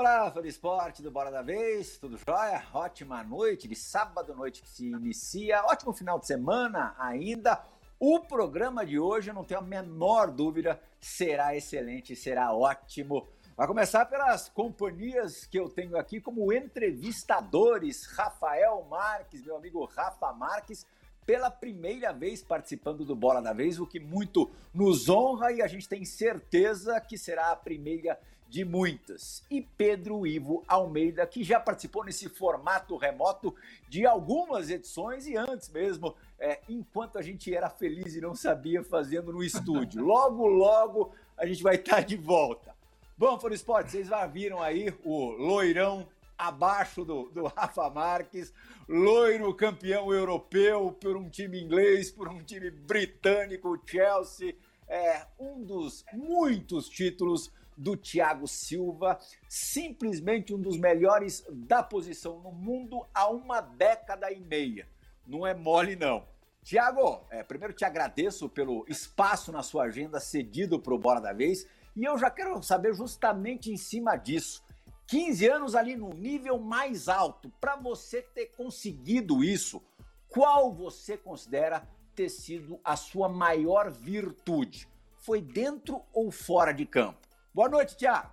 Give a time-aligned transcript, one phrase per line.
[0.00, 2.64] Olá, fã do esporte do Bora da Vez, tudo jóia?
[2.72, 7.62] Ótima noite de sábado, noite que se inicia, ótimo final de semana ainda.
[7.98, 13.28] O programa de hoje, eu não tenho a menor dúvida, será excelente, será ótimo.
[13.54, 18.06] Vai começar pelas companhias que eu tenho aqui como entrevistadores.
[18.06, 20.86] Rafael Marques, meu amigo Rafa Marques,
[21.26, 25.66] pela primeira vez participando do Bola da Vez, o que muito nos honra e a
[25.66, 28.18] gente tem certeza que será a primeira
[28.50, 29.44] de muitas.
[29.48, 33.54] E Pedro Ivo Almeida, que já participou nesse formato remoto
[33.88, 38.82] de algumas edições e antes mesmo, é, enquanto a gente era feliz e não sabia,
[38.82, 40.02] fazendo no estúdio.
[40.04, 42.74] Logo, logo a gente vai estar de volta.
[43.16, 48.52] Bom, Foro Esporte, vocês já viram aí o loirão abaixo do, do Rafa Marques,
[48.88, 54.56] loiro campeão europeu por um time inglês, por um time britânico, Chelsea.
[54.88, 62.52] É um dos muitos títulos do Thiago Silva, simplesmente um dos melhores da posição no
[62.52, 64.86] mundo há uma década e meia.
[65.26, 66.28] Não é mole, não.
[66.62, 71.32] Tiago, é, primeiro te agradeço pelo espaço na sua agenda cedido para o Bora da
[71.32, 74.62] Vez e eu já quero saber justamente em cima disso.
[75.06, 79.82] 15 anos ali no nível mais alto, para você ter conseguido isso,
[80.28, 84.86] qual você considera ter sido a sua maior virtude?
[85.16, 87.29] Foi dentro ou fora de campo?
[87.52, 88.30] Boa noite, Tiago.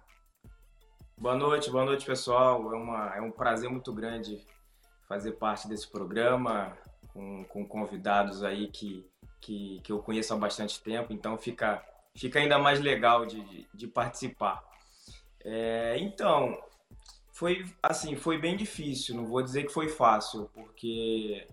[1.17, 2.71] Boa noite, boa noite, pessoal.
[2.71, 4.45] É, uma, é um prazer muito grande
[5.07, 9.09] fazer parte desse programa com, com convidados aí que,
[9.41, 11.83] que, que eu conheço há bastante tempo, então fica,
[12.15, 14.63] fica ainda mais legal de, de, de participar.
[15.43, 16.55] É, então,
[17.31, 21.47] foi assim, foi bem difícil, não vou dizer que foi fácil, porque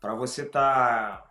[0.00, 1.30] para você estar tá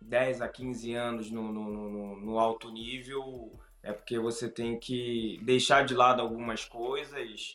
[0.00, 3.52] 10 a 15 anos no, no, no, no alto nível,
[3.82, 7.54] é porque você tem que deixar de lado algumas coisas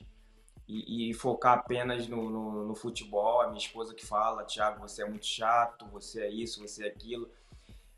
[0.67, 3.41] e, e focar apenas no, no, no, futebol.
[3.41, 6.87] A minha esposa que fala, Thiago, você é muito chato, você é isso, você é
[6.87, 7.29] aquilo.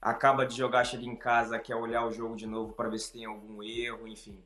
[0.02, 3.14] Acaba de jogar, chega em casa, quer olhar o jogo de novo para ver se
[3.14, 4.38] tem algum erro, enfim.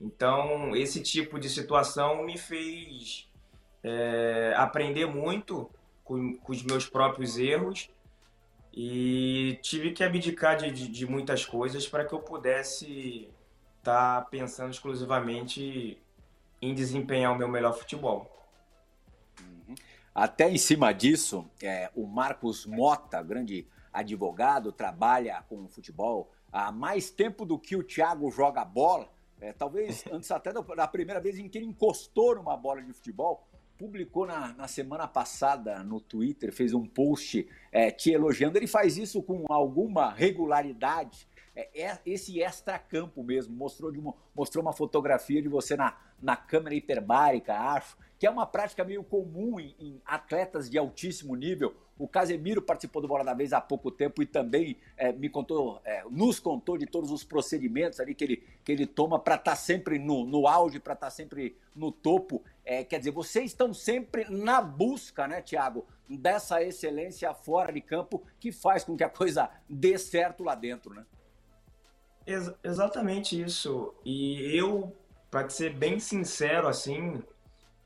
[0.00, 3.28] Então, esse tipo de situação me fez
[3.82, 5.70] é, aprender muito
[6.04, 7.90] com, com os meus próprios erros
[8.72, 13.28] e tive que abdicar de, de, de muitas coisas para que eu pudesse
[13.78, 16.00] estar tá pensando exclusivamente
[16.62, 18.30] em desempenhar o meu melhor futebol.
[19.40, 19.74] Uhum.
[20.14, 27.10] Até em cima disso, é, o Marcos Mota, grande advogado, trabalha com futebol há mais
[27.10, 29.08] tempo do que o Thiago joga bola.
[29.40, 33.48] É, talvez antes até da primeira vez em que ele encostou numa bola de futebol,
[33.80, 38.58] publicou na, na semana passada no Twitter, fez um post é, te elogiando.
[38.58, 41.26] Ele faz isso com alguma regularidade.
[41.56, 43.56] É, é esse extra-campo mesmo.
[43.56, 48.30] Mostrou, de uma, mostrou uma fotografia de você na, na câmera hiperbárica, acho, que é
[48.30, 51.74] uma prática meio comum em, em atletas de altíssimo nível.
[51.98, 55.80] O Casemiro participou do Bola da Vez há pouco tempo e também é, me contou,
[55.84, 59.52] é, nos contou de todos os procedimentos ali que ele, que ele toma para estar
[59.52, 62.42] tá sempre no, no auge, para estar tá sempre no topo.
[62.64, 68.22] É, quer dizer, vocês estão sempre na busca, né, Tiago, dessa excelência fora de campo
[68.38, 71.04] que faz com que a coisa dê certo lá dentro, né?
[72.26, 73.94] Ex exatamente isso.
[74.04, 74.94] E eu,
[75.30, 77.22] para ser bem sincero, assim,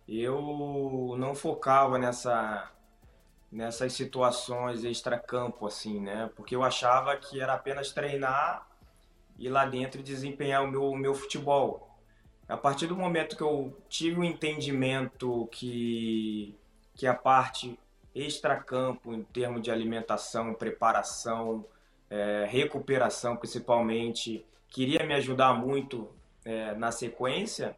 [0.09, 2.71] eu não focava nessa
[3.53, 6.28] nessas situações extra-campo, assim, né?
[6.34, 8.66] Porque eu achava que era apenas treinar
[9.38, 11.88] e lá dentro desempenhar o meu, o meu futebol.
[12.49, 16.59] A partir do momento que eu tive o um entendimento que,
[16.97, 17.78] que a parte
[18.12, 21.65] extra-campo, em termos de alimentação, preparação,
[22.10, 26.10] é, recuperação principalmente, queria me ajudar muito
[26.44, 27.77] é, na sequência,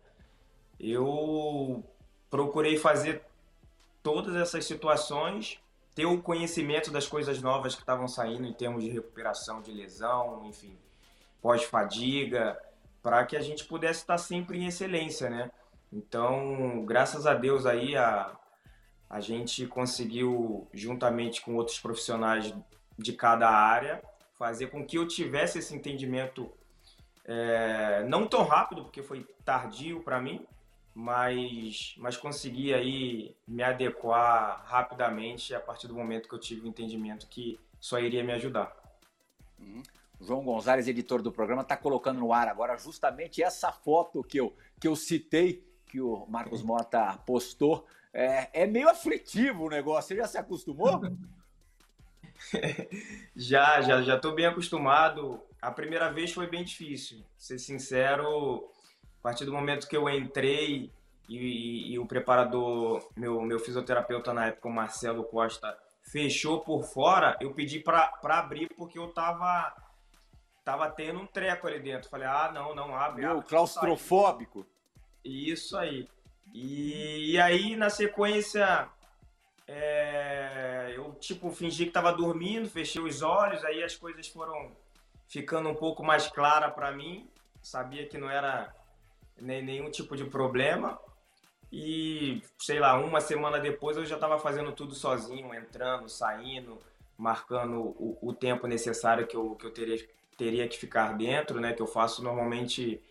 [0.79, 1.85] eu
[2.31, 3.23] procurei fazer
[4.03, 5.61] todas essas situações
[5.95, 10.45] ter o conhecimento das coisas novas que estavam saindo em termos de recuperação de lesão,
[10.45, 10.77] enfim,
[11.41, 12.61] pós-fadiga,
[13.03, 15.51] para que a gente pudesse estar sempre em excelência, né?
[15.91, 18.37] Então, graças a Deus aí a,
[19.09, 22.53] a gente conseguiu, juntamente com outros profissionais
[22.99, 24.03] de cada área,
[24.35, 26.53] fazer com que eu tivesse esse entendimento
[27.27, 30.47] é, não tão rápido, porque foi tardio para mim,
[30.95, 36.69] mas, mas consegui aí me adequar rapidamente a partir do momento que eu tive o
[36.69, 38.75] entendimento que só iria me ajudar.
[39.59, 39.83] Uhum.
[40.21, 44.57] João Gonzalez, editor do programa, está colocando no ar agora justamente essa foto que eu,
[44.81, 47.87] que eu citei, que o Marcos Mota postou.
[48.13, 51.03] É, é meio aflitivo o negócio, você já se acostumou?
[53.37, 55.43] já, já, já estou bem acostumado.
[55.67, 58.71] A primeira vez foi bem difícil, ser sincero,
[59.19, 60.93] a partir do momento que eu entrei
[61.29, 66.85] e, e, e, o preparador, meu, meu fisioterapeuta na época, o Marcelo Costa, fechou por
[66.85, 69.75] fora, eu pedi para abrir porque eu tava,
[70.65, 72.09] tava tendo um treco ali dentro.
[72.09, 73.23] Falei, ah, não, não, abre.
[73.23, 74.65] Meu, abre claustrofóbico.
[75.25, 76.09] Isso aí.
[76.55, 78.89] E, e aí, na sequência,
[79.67, 84.86] é, eu tipo fingi que tava dormindo, fechei os olhos, aí as coisas foram
[85.29, 87.29] ficando um pouco mais claras para mim.
[87.63, 88.75] Sabia que não era
[89.41, 90.99] nem, nenhum tipo de problema.
[91.71, 96.79] E, sei lá, uma semana depois eu já estava fazendo tudo sozinho, entrando, saindo,
[97.19, 101.73] marcando o, o, tempo necessário que eu, que eu teria, teria que ficar dentro, né?
[101.73, 103.03] Que eu faço normalmente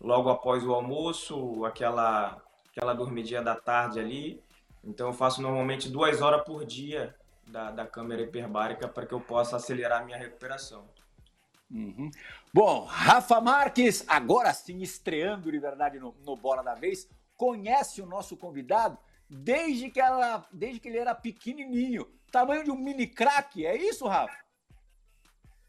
[0.00, 2.40] logo após o almoço, aquela,
[2.70, 4.42] aquela dormidinha da tarde ali.
[4.84, 7.14] Então eu faço normalmente duas horas por dia
[7.46, 10.88] da, da câmera hiperbárica para que eu possa acelerar a minha recuperação.
[11.70, 12.10] Uhum.
[12.52, 18.06] Bom, Rafa Marques, agora sim estreando de verdade no, no Bola da Vez, conhece o
[18.06, 18.98] nosso convidado
[19.28, 24.06] desde que, ela, desde que ele era pequenininho, tamanho de um mini crack, é isso,
[24.06, 24.46] Rafa?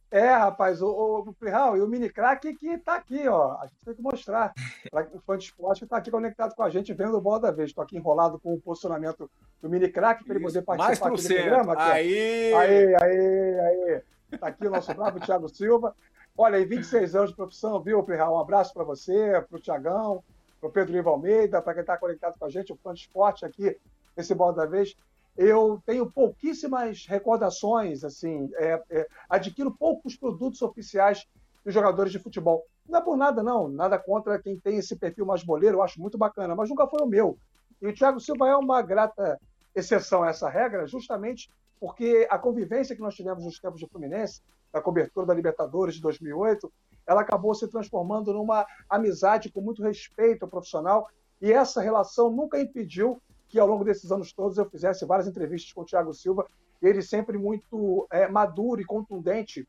[0.10, 3.58] É, rapaz, o, o, o e o mini crack que tá aqui, ó.
[3.60, 4.54] A gente tem que mostrar
[4.90, 7.42] para o fã de esporte que está aqui conectado com a gente, vendo o bola
[7.42, 7.72] da vez.
[7.72, 9.30] Estou aqui enrolado com o posicionamento
[9.62, 11.74] do mini crack para ele poder participar do programa.
[11.74, 12.54] Aqui, aí.
[12.54, 14.02] aí, aí, aí.
[14.40, 15.96] Tá aqui o nosso bravo Thiago Silva.
[16.38, 18.36] Olha, em 26 anos de profissão, viu, Plihal?
[18.36, 20.24] Um abraço para você, para o Tiagão,
[20.60, 23.02] para o Pedro Ivo Almeida, para quem está conectado com a gente, o fã de
[23.02, 23.78] esporte aqui,
[24.16, 24.96] esse bola da vez.
[25.38, 31.26] Eu tenho pouquíssimas recordações, assim, é, é, adquiro poucos produtos oficiais
[31.64, 32.66] dos jogadores de futebol.
[32.88, 36.02] Não é por nada, não, nada contra quem tem esse perfil mais boleiro, eu acho
[36.02, 37.38] muito bacana, mas nunca foi o meu.
[37.82, 39.40] E o Thiago Silva é uma grata
[39.78, 44.42] exceção a essa regra, justamente porque a convivência que nós tivemos nos tempos de Fluminense,
[44.74, 46.72] da cobertura da Libertadores de 2008,
[47.06, 51.08] ela acabou se transformando numa amizade com muito respeito ao profissional,
[51.40, 55.72] e essa relação nunca impediu que ao longo desses anos todos eu fizesse várias entrevistas
[55.72, 56.48] com o Thiago Silva,
[56.82, 59.68] ele sempre muito é, maduro e contundente,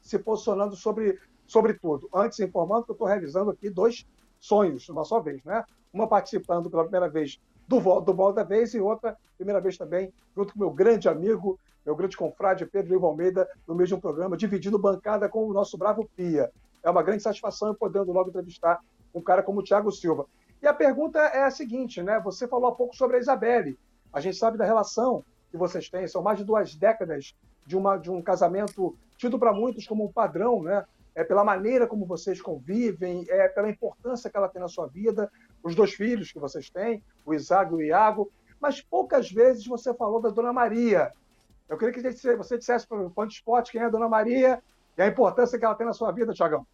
[0.00, 2.08] se posicionando sobre, sobre tudo.
[2.14, 4.06] Antes, informando que eu estou realizando aqui dois
[4.38, 5.64] sonhos, uma só vez, né?
[5.92, 7.40] Uma participando pela primeira vez
[7.70, 11.56] do, do Bola da Vez e outra, primeira vez também, junto com meu grande amigo,
[11.86, 16.10] meu grande confrade Pedro Ivo Almeida, no mesmo programa, dividindo bancada com o nosso bravo
[16.16, 16.50] Pia.
[16.82, 18.80] É uma grande satisfação podendo logo entrevistar
[19.14, 20.26] um cara como o Thiago Silva.
[20.60, 22.18] E a pergunta é a seguinte, né?
[22.20, 23.78] Você falou há pouco sobre a Isabelle.
[24.12, 27.96] A gente sabe da relação que vocês têm, são mais de duas décadas de, uma,
[27.96, 30.84] de um casamento tido para muitos como um padrão, né?
[31.14, 35.30] É pela maneira como vocês convivem, é pela importância que ela tem na sua vida,
[35.62, 38.30] os dois filhos que vocês têm, o Isaac e o Iago.
[38.60, 41.12] Mas poucas vezes você falou da Dona Maria.
[41.68, 44.62] Eu queria que você dissesse para o fã de esporte quem é a Dona Maria
[44.98, 46.66] e a importância que ela tem na sua vida, Tiagão.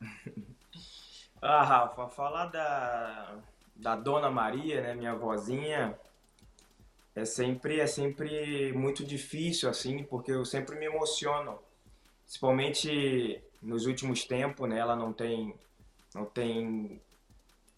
[1.48, 3.38] Ah, Rafa, falar da,
[3.76, 5.96] da Dona Maria, né, minha vozinha,
[7.14, 11.58] é sempre, é sempre muito difícil, assim, porque eu sempre me emociono.
[12.24, 15.54] Principalmente nos últimos tempos, né, ela não tem,
[16.14, 17.00] não tem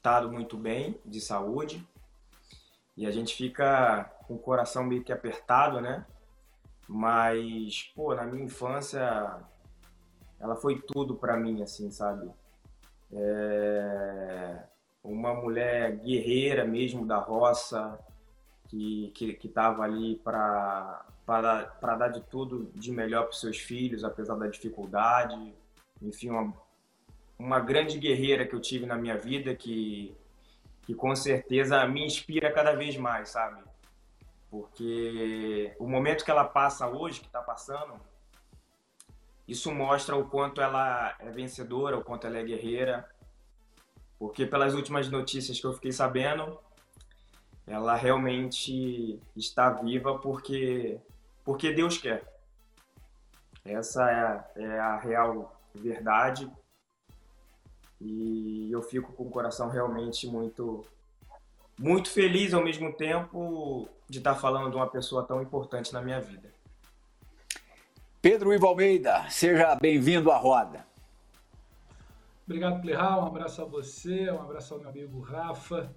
[0.09, 1.87] estado muito bem de saúde.
[2.97, 6.07] E a gente fica com o coração meio que apertado, né?
[6.88, 9.37] Mas, pô, na minha infância,
[10.41, 12.31] ela foi tudo para mim, assim, sabe?
[13.12, 14.62] é,
[15.05, 17.99] uma mulher guerreira mesmo da roça,
[18.69, 19.12] que
[19.45, 25.55] estava ali para dar de tudo de melhor para seus filhos, apesar da dificuldade.
[26.03, 26.55] Enfim, uma,
[27.38, 30.16] uma grande guerreira que eu tive na minha vida que,
[30.83, 33.62] que com certeza me inspira cada vez mais, sabe?
[34.50, 37.95] Porque o momento que ela passa hoje, que está passando,
[39.47, 43.09] isso mostra o quanto ela é vencedora, o quanto ela é guerreira.
[44.18, 46.59] Porque pelas últimas notícias que eu fiquei sabendo,
[47.66, 50.99] ela realmente está viva porque,
[51.45, 52.26] porque Deus quer.
[53.64, 56.50] Essa é a, é a real verdade.
[58.00, 60.85] E eu fico com o coração realmente muito
[61.78, 66.21] muito feliz ao mesmo tempo de estar falando de uma pessoa tão importante na minha
[66.21, 66.52] vida.
[68.21, 70.85] Pedro Ivo Almeida, seja bem-vindo à roda.
[72.45, 73.23] Obrigado, Plihal.
[73.23, 75.95] Um abraço a você, um abraço ao meu amigo Rafa.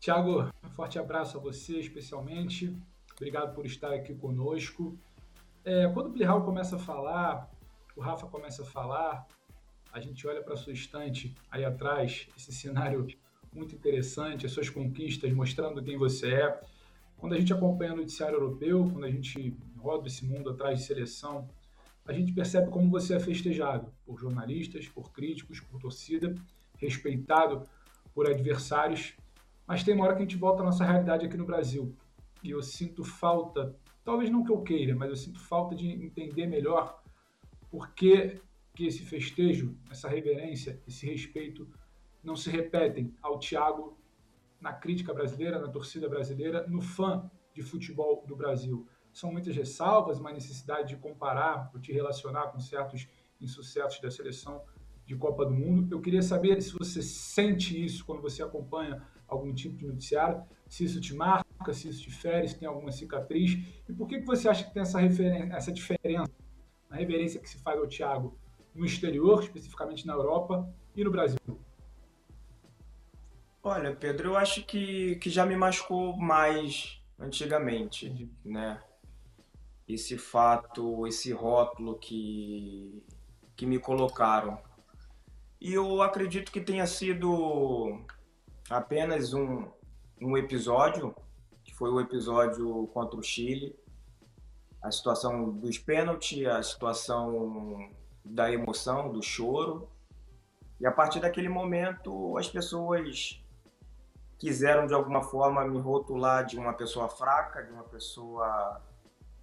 [0.00, 2.76] Tiago, um forte abraço a você especialmente.
[3.14, 4.98] Obrigado por estar aqui conosco.
[5.64, 7.48] É, quando o Plihal começa a falar,
[7.94, 9.28] o Rafa começa a falar,
[9.92, 13.06] a gente olha para sua estante aí atrás, esse cenário
[13.52, 16.60] muito interessante, as suas conquistas, mostrando quem você é.
[17.16, 20.84] Quando a gente acompanha o noticiário europeu, quando a gente roda esse mundo atrás de
[20.84, 21.48] seleção,
[22.06, 26.34] a gente percebe como você é festejado por jornalistas, por críticos, por torcida,
[26.78, 27.64] respeitado
[28.14, 29.14] por adversários.
[29.66, 31.94] Mas tem uma hora que a gente volta à nossa realidade aqui no Brasil.
[32.42, 36.46] E eu sinto falta, talvez não que eu queira, mas eu sinto falta de entender
[36.46, 37.02] melhor
[37.70, 37.92] por
[38.80, 41.68] que, esse festejo, essa reverência, esse respeito
[42.22, 43.98] não se repetem ao Thiago
[44.58, 48.88] na crítica brasileira, na torcida brasileira, no fã de futebol do Brasil.
[49.12, 53.06] São muitas ressalvas, uma necessidade de comparar te relacionar com certos
[53.38, 54.64] insucessos da seleção
[55.04, 55.94] de Copa do Mundo.
[55.94, 60.84] Eu queria saber se você sente isso quando você acompanha algum tipo de noticiário, se
[60.84, 64.26] isso te marca, se isso te fere, se tem alguma cicatriz, e por que, que
[64.26, 66.32] você acha que tem essa, essa diferença
[66.88, 68.39] na reverência que se faz ao Thiago
[68.74, 71.38] no exterior, especificamente na Europa, e no Brasil?
[73.62, 78.82] Olha, Pedro, eu acho que, que já me machucou mais antigamente, né?
[79.86, 83.04] Esse fato, esse rótulo que,
[83.56, 84.58] que me colocaram.
[85.60, 88.02] E eu acredito que tenha sido
[88.70, 89.68] apenas um,
[90.22, 91.14] um episódio,
[91.62, 93.76] que foi o episódio contra o Chile,
[94.82, 97.90] a situação dos pênaltis, a situação
[98.24, 99.88] da emoção, do choro.
[100.80, 103.42] E a partir daquele momento, as pessoas
[104.38, 108.80] quiseram de alguma forma me rotular de uma pessoa fraca, de uma pessoa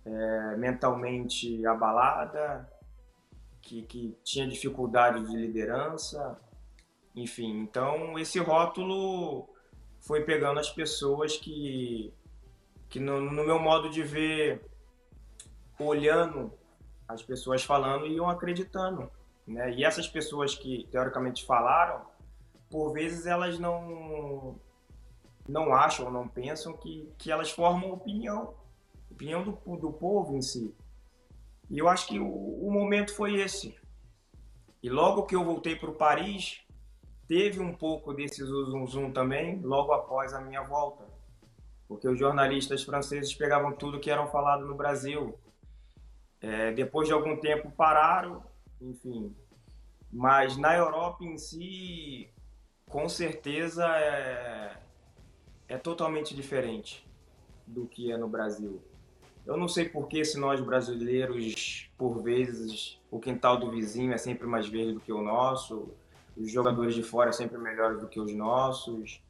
[0.04, 2.68] é, mentalmente abalada,
[3.62, 6.40] que, que tinha dificuldade de liderança,
[7.18, 9.50] enfim, então esse rótulo
[10.00, 12.14] foi pegando as pessoas que,
[12.88, 14.64] que no, no meu modo de ver,
[15.80, 16.57] olhando
[17.08, 19.10] as pessoas falando, iam acreditando.
[19.46, 19.74] Né?
[19.74, 22.02] E essas pessoas que teoricamente falaram,
[22.70, 24.60] por vezes elas não
[25.48, 28.54] não acham, não pensam que, que elas formam opinião,
[29.10, 30.76] opinião do, do povo em si.
[31.70, 33.74] E eu acho que o, o momento foi esse.
[34.84, 36.62] E logo que eu voltei para o Paris,
[37.28, 41.06] teve um pouco desse zum zum também logo após a minha volta,
[41.88, 45.38] porque os jornalistas franceses pegavam tudo que eram falado no Brasil.
[46.42, 48.44] É, depois de algum tempo pararam,
[48.82, 49.36] enfim.
[50.12, 52.30] Mas na Europa em si,
[52.90, 54.78] com certeza é,
[55.68, 57.06] é totalmente diferente
[57.66, 58.82] do que é no Brasil.
[59.46, 64.18] Eu não sei por que se nós brasileiros, por vezes, o quintal do vizinho é
[64.18, 65.96] sempre mais verde do que o nosso
[66.38, 69.22] os jogadores de fora sempre melhores do que os nossos.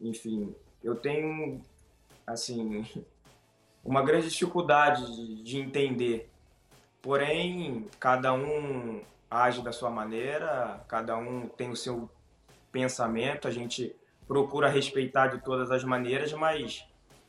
[0.00, 1.60] Enfim, eu tenho,
[2.26, 2.84] assim,
[3.84, 6.30] uma grande dificuldade de, de entender.
[7.06, 12.10] Porém, cada um age da sua maneira, cada um tem o seu
[12.72, 13.94] pensamento, a gente
[14.26, 16.84] procura respeitar de todas as maneiras, mas,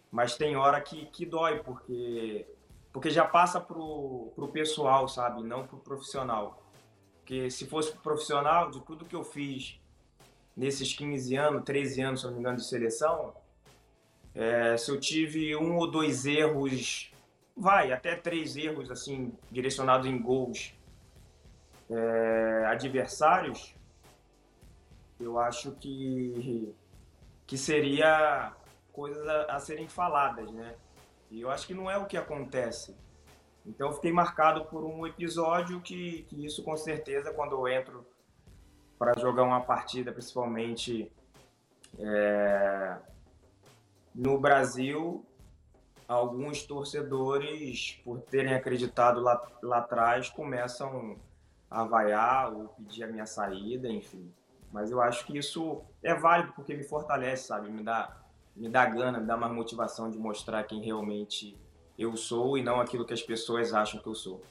[0.09, 2.47] mas tem hora que, que dói, porque,
[2.91, 5.43] porque já passa pro, pro pessoal, sabe?
[5.43, 6.59] Não pro profissional.
[7.19, 9.79] Porque se fosse profissional, de tudo que eu fiz
[10.55, 13.31] nesses 15 anos, 13 anos, se não me engano, de seleção,
[14.33, 17.11] é, se eu tive um ou dois erros,
[17.57, 20.73] vai, até três erros, assim, direcionados em gols
[21.89, 23.75] é, adversários,
[25.19, 26.75] eu acho que,
[27.47, 28.53] que seria
[28.93, 30.75] coisas a, a serem faladas, né?
[31.31, 32.95] E eu acho que não é o que acontece.
[33.65, 38.05] Então, fiquei marcado por um episódio que, que isso, com certeza, quando eu entro
[38.97, 41.11] para jogar uma partida, principalmente
[41.99, 42.97] é,
[44.15, 45.25] no Brasil,
[46.07, 51.19] alguns torcedores, por terem acreditado lá, lá atrás, começam
[51.69, 54.31] a vaiar ou pedir a minha saída, enfim.
[54.71, 57.69] Mas eu acho que isso é válido porque me fortalece, sabe?
[57.69, 58.17] Me dá,
[58.55, 61.57] me dá gana, me dá mais motivação de mostrar quem realmente
[61.97, 64.41] eu sou e não aquilo que as pessoas acham que eu sou.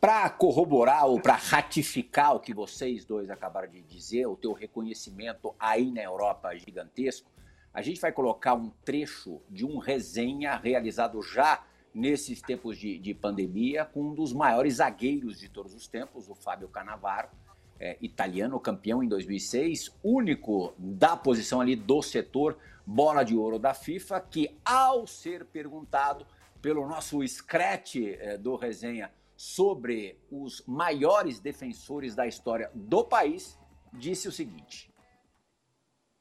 [0.00, 5.54] Para corroborar ou para ratificar o que vocês dois acabaram de dizer, o teu reconhecimento
[5.58, 7.30] aí na Europa gigantesco,
[7.76, 13.12] a gente vai colocar um trecho de um resenha realizado já nesses tempos de, de
[13.12, 17.28] pandemia com um dos maiores zagueiros de todos os tempos, o Fábio Canavaro,
[17.78, 22.56] é, italiano, campeão em 2006, único da posição ali do setor
[22.86, 26.26] bola de ouro da FIFA, que ao ser perguntado
[26.62, 33.58] pelo nosso scratch é, do resenha sobre os maiores defensores da história do país,
[33.92, 34.90] disse o seguinte: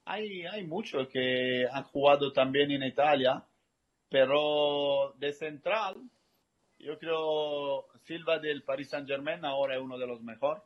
[0.06, 3.44] Hay, hay muchos que han jugado también en Italia,
[4.10, 5.96] pero de central,
[6.78, 10.64] yo creo Silva del Paris Saint Germain ahora es uno de los mejores.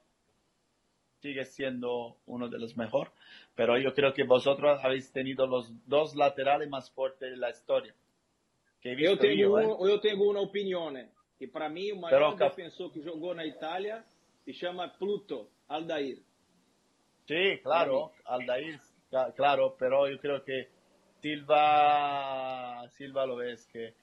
[1.22, 3.14] sigue siendo uno de los mejores,
[3.56, 7.94] pero yo creo que vosotros habéis tenido los dos laterales más fuertes de la historia.
[8.82, 9.92] Que eu, tenho eu, eh.
[9.92, 10.94] eu tenho uma opinião,
[11.38, 14.04] que para mim o maior pero, defensor que jogou na Itália
[14.46, 16.20] se chama Pluto Aldair.
[17.28, 18.80] Sí, claro, Aldair
[19.36, 20.70] claro, pero yo creo que
[21.22, 23.94] Silva, Silva lo es que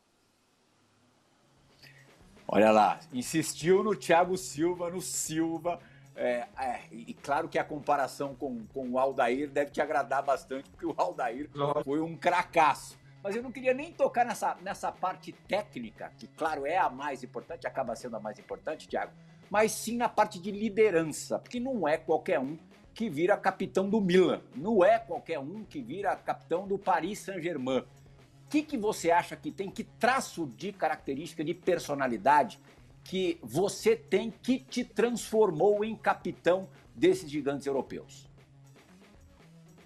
[2.49, 5.81] Olha lá, insistiu no Thiago Silva, no Silva.
[6.15, 10.71] É, é, e claro que a comparação com, com o Aldair deve te agradar bastante,
[10.71, 11.51] porque o Aldair
[11.85, 12.97] foi um cracaço.
[13.23, 17.25] Mas eu não queria nem tocar nessa, nessa parte técnica, que, claro, é a mais
[17.25, 19.13] importante, acaba sendo a mais importante, Thiago,
[19.51, 22.57] mas sim na parte de liderança, porque não é qualquer um
[22.97, 27.81] que vira capitão do Milan, não é qualquer um que vira capitão do Paris Saint-Germain.
[27.81, 29.71] O que, que você acha que tem?
[29.71, 32.59] Que traço de característica, de personalidade
[33.05, 38.27] que você tem que te transformou em capitão desses gigantes europeus?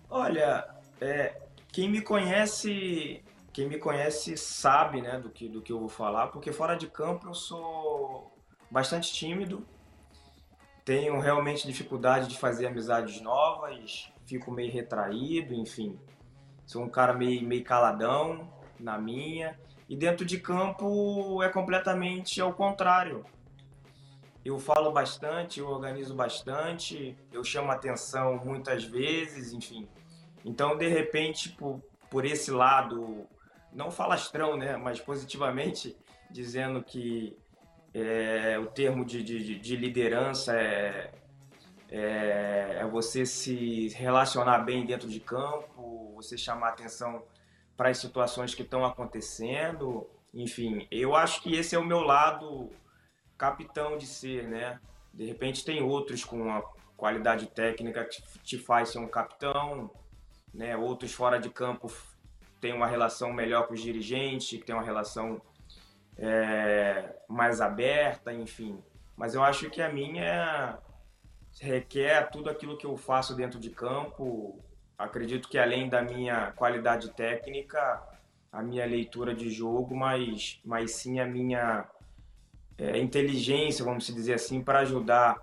[0.08, 1.36] Olha, é,
[1.72, 6.28] quem me conhece, quem me conhece sabe, né, do que do que eu vou falar,
[6.28, 8.32] porque fora de campo eu sou
[8.70, 9.66] bastante tímido,
[10.84, 15.98] tenho realmente dificuldade de fazer amizades novas, fico meio retraído, enfim.
[16.64, 19.58] Sou um cara meio, meio caladão na minha.
[19.88, 23.24] E dentro de campo é completamente ao contrário.
[24.44, 29.88] Eu falo bastante, eu organizo bastante, eu chamo atenção muitas vezes, enfim.
[30.44, 33.26] Então, de repente, por, por esse lado,
[33.72, 35.96] não falastrão, né, mas positivamente,
[36.30, 37.36] dizendo que
[37.92, 41.12] é, o termo de, de, de liderança é,
[41.90, 47.22] é, é, você se relacionar bem dentro de campo, você chamar atenção
[47.76, 50.08] para as situações que estão acontecendo.
[50.32, 52.70] Enfim, eu acho que esse é o meu lado
[53.36, 54.78] capitão de ser, né?
[55.12, 56.62] De repente tem outros com uma
[56.96, 59.90] qualidade técnica que te faz ser um capitão,
[60.54, 60.76] né?
[60.76, 61.90] Outros fora de campo
[62.60, 65.40] têm uma relação melhor com os dirigentes, que tem uma relação
[66.20, 68.78] é, mais aberta, enfim.
[69.16, 70.78] Mas eu acho que a minha
[71.60, 74.62] requer tudo aquilo que eu faço dentro de campo.
[74.96, 78.02] Acredito que além da minha qualidade técnica,
[78.52, 81.88] a minha leitura de jogo, mas, mas sim a minha
[82.76, 85.38] é, inteligência, vamos dizer assim, para ajudar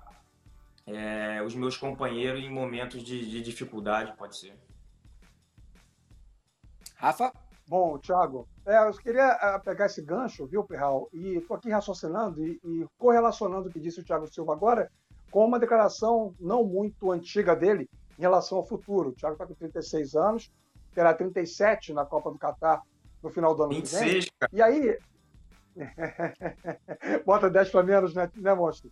[0.86, 4.56] é, os meus companheiros em momentos de, de dificuldade, pode ser.
[6.96, 7.32] Rafa?
[7.68, 11.10] Bom, Thiago, é, eu queria ah, pegar esse gancho, viu, Perral?
[11.13, 14.91] E estou aqui raciocinando e, e, correlacionando o que disse o Thiago Silva agora
[15.32, 19.10] com uma declaração não muito antiga dele em relação ao futuro.
[19.10, 20.51] O Thiago está com 36 anos,
[20.93, 22.82] terá 37 na Copa do Catar
[23.23, 24.49] no final do ano 26, que vem.
[24.51, 24.97] E aí.
[27.25, 28.91] Bota 10 para menos, né, né, monstro?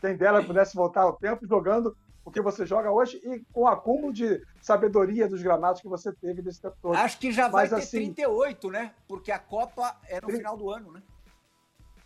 [0.00, 3.66] Quem dera pudesse voltar ao tempo jogando o que você joga hoje e com o
[3.66, 6.96] acúmulo de sabedoria dos gramados que você teve desse tempo todo.
[6.96, 8.94] Acho que já vai Mas, ter assim, 38, né?
[9.06, 10.38] Porque a Copa é no 30...
[10.38, 11.02] final do ano, né?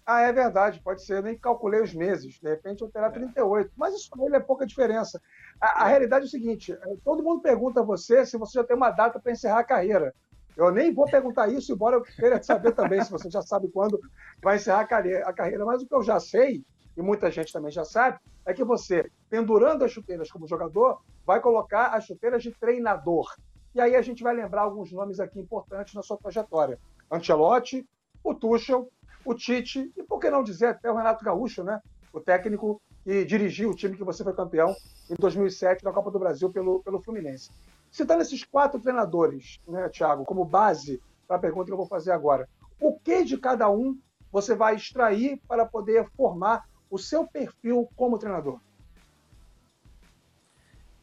[0.05, 1.19] Ah, é verdade, pode ser.
[1.19, 2.41] Eu nem calculei os meses.
[2.41, 3.71] De repente eu terá 38.
[3.77, 5.21] Mas isso para ele é pouca diferença.
[5.61, 8.65] A, a, realidade é o seguinte: é, todo mundo pergunta a você se você já
[8.65, 10.15] tem uma data para encerrar a carreira.
[10.57, 14.01] Eu nem vou perguntar isso, embora eu queira saber também se você já sabe quando
[14.43, 15.65] vai encerrar a carreira.
[15.65, 16.65] Mas o que eu já sei,
[16.99, 21.41] e muita gente também já sabe, é que você, pendurando as chuteiras como jogador, vai
[21.41, 23.33] colocar as chuteiras de treinador.
[23.73, 26.77] E aí a gente vai lembrar alguns nomes aqui importantes na sua trajetória.
[27.09, 27.87] Ancelotti,
[28.25, 28.91] o Tuchel,
[29.25, 31.81] o Tite e, por que não dizer, até o Renato Gaúcho, né?
[32.13, 34.75] o técnico que dirigiu o time que você foi campeão
[35.09, 37.51] em 2007 na Copa do Brasil pelo, pelo Fluminense.
[37.93, 42.11] Citando esses quatro treinadores, né, Thiago, como base para a pergunta que eu vou fazer
[42.11, 42.49] agora,
[42.81, 43.97] o que de cada um
[44.33, 48.61] você vai extrair para poder formar o seu perfil como treinador?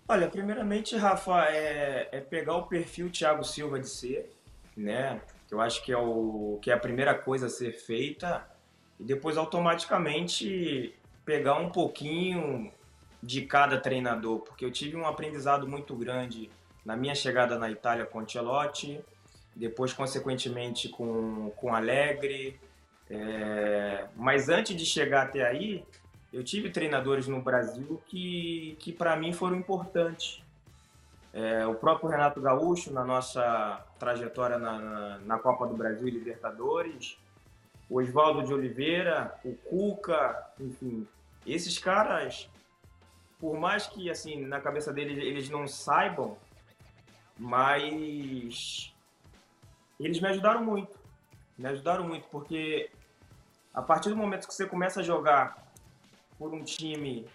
[0.08, 4.32] Olha, primeiramente, Rafa, é, é pegar o perfil Thiago Silva de ser,
[4.78, 5.20] né?
[5.50, 8.46] Eu acho que é, o, que é a primeira coisa a ser feita
[9.00, 10.94] e depois automaticamente
[11.24, 12.72] pegar um pouquinho
[13.22, 16.52] de cada treinador, porque eu tive um aprendizado muito grande
[16.86, 19.04] na minha chegada na Itália com Ancelotti,
[19.56, 22.60] depois consequentemente com com Alegre,
[23.10, 25.86] é, mas antes de chegar até aí,
[26.34, 30.44] eu tive treinadores no Brasil que, que para mim foram importantes.
[31.34, 36.12] É, o próprio Renato Gaúcho, na nossa trajetória na, na, na Copa do Brasil e
[36.12, 37.18] Libertadores,
[37.90, 41.08] o Oswaldo de Oliveira, o Cuca, enfim,
[41.46, 42.50] esses caras,
[43.40, 46.38] por mais que assim na cabeça deles eles não saibam,
[47.38, 48.94] mas
[50.00, 50.98] eles me ajudaram muito,
[51.58, 52.90] me ajudaram muito porque
[53.74, 55.72] a partir do momento que você começa a jogar
[56.38, 57.28] por um time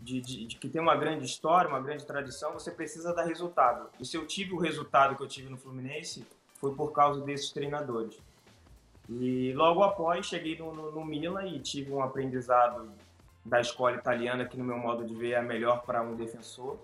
[0.00, 3.90] de, de, de, que tem uma grande história, uma grande tradição, você precisa dar resultado.
[3.98, 7.50] E se eu tive o resultado que eu tive no Fluminense, foi por causa desses
[7.50, 8.18] treinadores.
[9.08, 12.92] E logo após, cheguei no, no, no Milan e tive um aprendizado
[13.44, 16.78] da escola italiana, que no meu modo de ver é melhor para um defensor.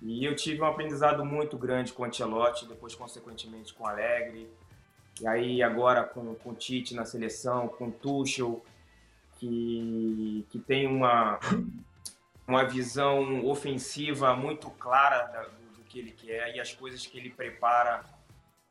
[0.00, 4.48] E eu tive um aprendizado muito grande com o Ancelotti, depois, consequentemente, com o Alegre.
[5.20, 8.64] E aí, agora com, com o Tite na seleção, com o Tuchel,
[9.38, 11.38] que, que tem uma,
[12.46, 17.30] uma visão ofensiva muito clara do, do que ele quer e as coisas que ele
[17.30, 18.04] prepara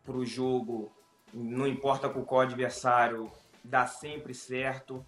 [0.05, 0.91] para o jogo,
[1.33, 3.29] não importa com qual adversário,
[3.63, 5.05] dá sempre certo.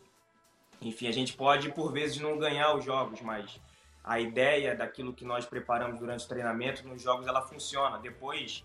[0.82, 3.60] Enfim, a gente pode, por vezes, não ganhar os jogos, mas
[4.04, 7.98] a ideia daquilo que nós preparamos durante o treinamento nos jogos ela funciona.
[7.98, 8.64] Depois,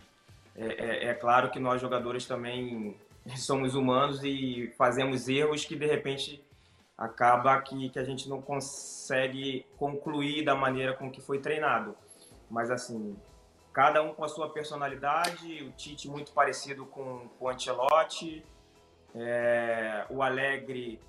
[0.57, 2.97] é, é, é, claro que nós jogadores também
[3.37, 6.45] somos humanos e fazemos erros que de repente
[6.97, 11.97] acaba que, que a gente não consegue concluir da maneira com que foi treinado.
[12.49, 13.17] Mas assim,
[13.73, 18.45] cada um com a sua personalidade, o Tite muito parecido com, com o Ancelotti,
[19.15, 21.01] é, o Alegre,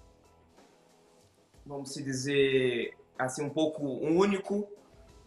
[1.65, 4.67] vamos se dizer, assim um pouco único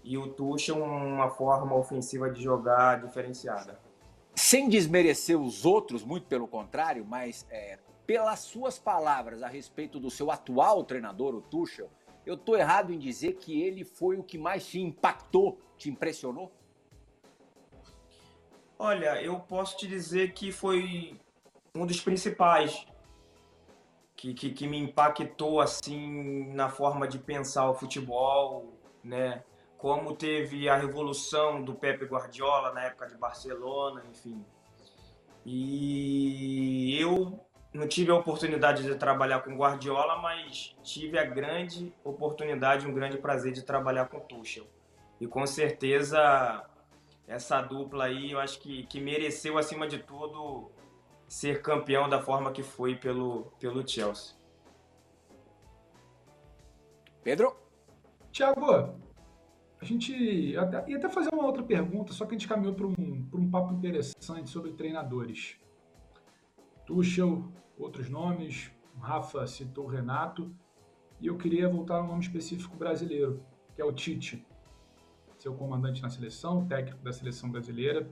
[0.03, 3.88] e o Tuchel uma forma ofensiva de jogar diferenciada.
[4.39, 10.13] Sem desmerecer os outros, muito pelo contrário, mas é, pelas suas palavras a respeito do
[10.13, 11.91] seu atual treinador, o Tuchel,
[12.25, 16.53] eu estou errado em dizer que ele foi o que mais te impactou, te impressionou?
[18.79, 21.19] Olha, eu posso te dizer que foi
[21.75, 22.87] um dos principais
[24.15, 28.73] que, que, que, me impactou assim na forma de pensar o futebol,
[29.03, 29.43] né?
[29.79, 34.45] Como teve a revolução do Pepe Guardiola na época de Barcelona, enfim.
[35.47, 37.41] E eu
[37.73, 43.19] não tive a oportunidade de trabalhar com Guardiola, mas tive a grande oportunidade, um grande
[43.19, 44.67] prazer de trabalhar com Tuchel.
[45.21, 46.69] E com certeza
[47.27, 50.73] essa dupla aí, eu acho que, que mereceu acima de tudo
[51.29, 54.35] ser campeão da forma que foi pelo, pelo Chelsea.
[57.23, 57.55] Pedro?
[58.33, 58.99] Tiago,
[59.81, 62.87] a gente até, ia até fazer uma outra pergunta, só que a gente caminhou para
[62.87, 65.57] um, um papo interessante sobre treinadores.
[66.87, 70.55] Tuchel, outros nomes, Rafa citou Renato,
[71.21, 73.43] e eu queria voltar a um nome específico brasileiro,
[73.75, 74.47] que é o Tite,
[75.39, 78.11] seu comandante na seleção, técnico da seleção brasileira.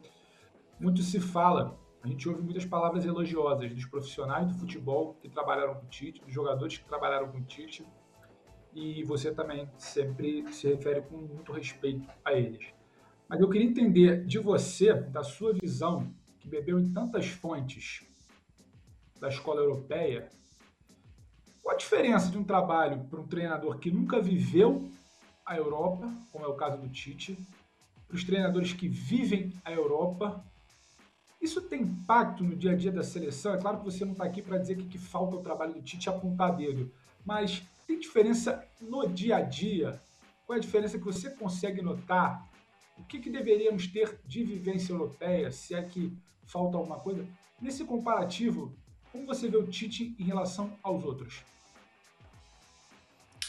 [0.79, 1.77] Muito se fala
[2.07, 6.23] a gente ouve muitas palavras elogiosas dos profissionais do futebol que trabalharam com o Tite,
[6.23, 7.85] dos jogadores que trabalharam com o Tite,
[8.77, 12.67] e você também sempre se refere com muito respeito a eles.
[13.27, 18.05] Mas eu queria entender de você, da sua visão, que bebeu em tantas fontes
[19.19, 20.29] da escola europeia,
[21.63, 24.89] qual a diferença de um trabalho para um treinador que nunca viveu
[25.47, 27.35] a Europa, como é o caso do Tite,
[28.07, 30.45] para os treinadores que vivem a Europa
[31.41, 33.55] isso tem impacto no dia a dia da seleção?
[33.55, 35.83] É claro que você não está aqui para dizer que, que falta o trabalho do
[35.83, 36.93] Tite apontar dedo,
[37.25, 40.01] mas tem diferença no dia a dia?
[40.45, 42.49] Qual é a diferença que você consegue notar?
[42.99, 46.13] O que, que deveríamos ter de vivência europeia, se é que
[46.47, 47.27] falta alguma coisa?
[47.61, 48.75] Nesse comparativo,
[49.13, 51.43] como você vê o Tite em relação aos outros?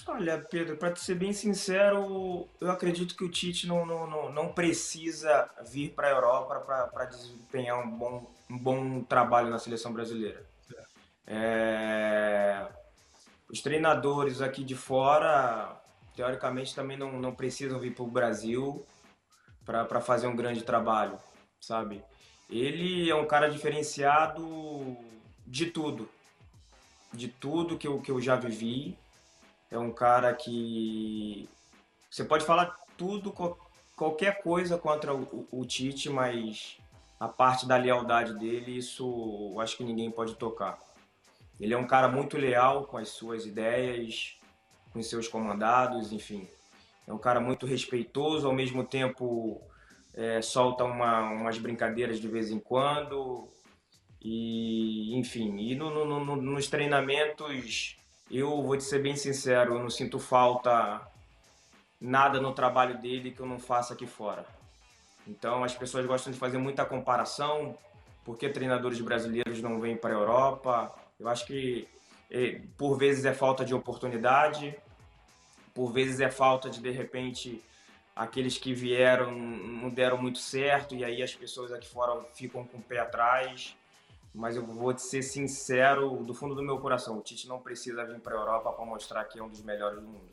[0.07, 5.49] Olha, Pedro, para ser bem sincero, eu acredito que o Tite não, não, não precisa
[5.69, 10.45] vir para a Europa para desempenhar um bom, um bom trabalho na seleção brasileira.
[11.25, 12.65] É...
[13.49, 15.81] Os treinadores aqui de fora,
[16.15, 18.85] teoricamente, também não, não precisam vir para o Brasil
[19.65, 21.19] para fazer um grande trabalho,
[21.59, 22.03] sabe?
[22.49, 24.95] Ele é um cara diferenciado
[25.45, 26.09] de tudo,
[27.13, 28.97] de tudo que eu, que eu já vivi
[29.69, 31.47] é um cara que
[32.09, 33.33] você pode falar tudo,
[33.95, 36.77] qualquer coisa contra o, o, Tite, mas
[37.19, 40.79] a parte da lealdade dele, isso acho que ninguém pode tocar.
[41.59, 44.37] Ele é um cara muito leal com as suas ideias,
[44.91, 46.47] com seus comandados, enfim.
[47.07, 49.61] É um cara muito respeitoso, ao mesmo tempo
[50.13, 53.47] é, solta uma, umas brincadeiras de vez em quando.
[54.21, 57.97] E, enfim, e no, no, no, nos treinamentos
[58.29, 61.01] eu vou te ser bem sincero, eu não sinto falta
[61.99, 64.45] nada no trabalho dele que eu não faça aqui fora.
[65.27, 67.77] Então as pessoas gostam de fazer muita comparação,
[68.25, 70.93] porque treinadores brasileiros não vêm para a Europa.
[71.19, 71.87] Eu acho que
[72.29, 74.75] eh, por vezes é falta de oportunidade,
[75.73, 77.63] por vezes é falta de de repente
[78.15, 82.77] aqueles que vieram não deram muito certo e aí as pessoas aqui fora ficam com
[82.77, 83.75] o pé atrás
[84.37, 88.05] mas eu vou te ser sincero do fundo do meu coração, o Tite não precisa
[88.05, 90.29] vir para a Europa para mostrar que é um dos melhores do mundo.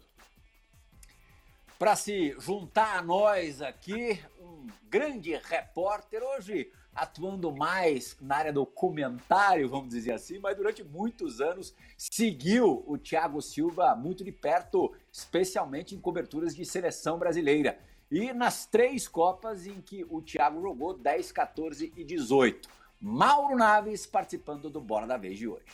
[1.79, 8.65] Para se juntar a nós aqui, um grande repórter hoje atuando mais na área do
[8.65, 14.95] comentário, vamos dizer assim, mas durante muitos anos seguiu o Thiago Silva muito de perto,
[15.13, 17.79] especialmente em coberturas de seleção brasileira.
[18.11, 22.69] e nas três Copas em que o Thiago jogou 10, 14 e 18.
[23.01, 25.65] Mauro Naves participando do Bora da Vez de hoje.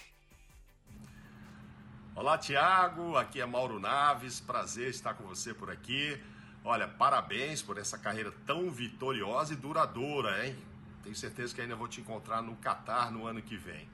[2.15, 3.17] Olá, Thiago.
[3.17, 4.41] Aqui é Mauro Naves.
[4.41, 6.21] Prazer estar com você por aqui.
[6.65, 10.57] Olha, parabéns por essa carreira tão vitoriosa e duradoura, hein?
[11.03, 13.89] Tenho certeza que ainda vou te encontrar no Catar no ano que vem.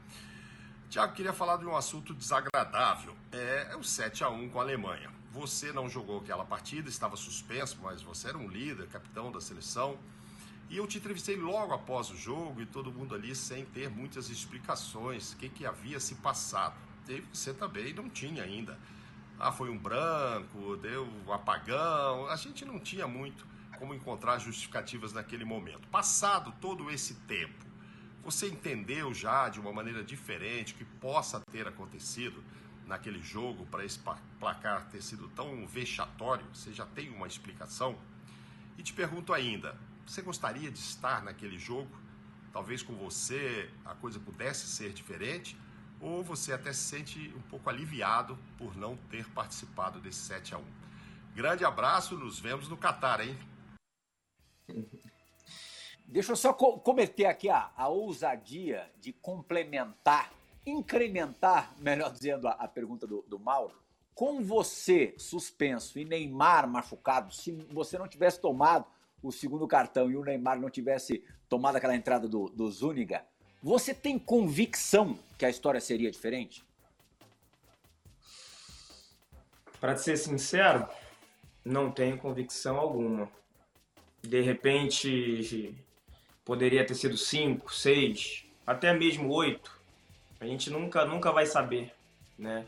[0.89, 3.17] Tiago, queria falar de um assunto desagradável.
[3.33, 5.11] É, é o 7 a 1 com a Alemanha.
[5.33, 9.99] Você não jogou aquela partida, estava suspenso, mas você era um líder, capitão da seleção.
[10.69, 14.31] E eu te entrevistei logo após o jogo e todo mundo ali sem ter muitas
[14.31, 16.75] explicações, o que, que havia se passado.
[17.09, 18.79] E você também não tinha ainda.
[19.39, 22.27] Ah, foi um branco, deu um apagão.
[22.29, 25.87] A gente não tinha muito como encontrar justificativas naquele momento.
[25.89, 27.65] Passado todo esse tempo,
[28.23, 32.43] você entendeu já de uma maneira diferente o que possa ter acontecido
[32.87, 34.01] naquele jogo para esse
[34.39, 36.45] placar ter sido tão vexatório?
[36.53, 37.97] Você já tem uma explicação?
[38.77, 41.91] E te pergunto ainda, você gostaria de estar naquele jogo?
[42.53, 45.57] Talvez com você a coisa pudesse ser diferente?
[46.01, 50.59] Ou você até se sente um pouco aliviado por não ter participado desse 7 a
[50.59, 50.65] 1
[51.35, 53.39] Grande abraço, nos vemos no Catar, hein?
[56.07, 60.33] Deixa eu só co cometer aqui a, a ousadia de complementar,
[60.65, 63.75] incrementar, melhor dizendo, a, a pergunta do, do Mauro.
[64.15, 68.87] Com você suspenso e Neymar machucado, se você não tivesse tomado
[69.23, 73.25] o segundo cartão e o Neymar não tivesse tomado aquela entrada do, do Zúñiga,
[73.63, 76.65] você tem convicção que a história seria diferente?
[79.81, 80.89] Para ser sincero,
[81.65, 83.29] não tenho convicção alguma.
[84.27, 85.75] De repente,
[86.45, 89.79] poderia ter sido cinco, seis, até mesmo oito.
[90.41, 91.93] A gente nunca, nunca vai saber,
[92.39, 92.67] né?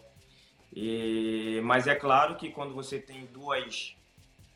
[0.72, 3.96] E, mas é claro que quando você tem duas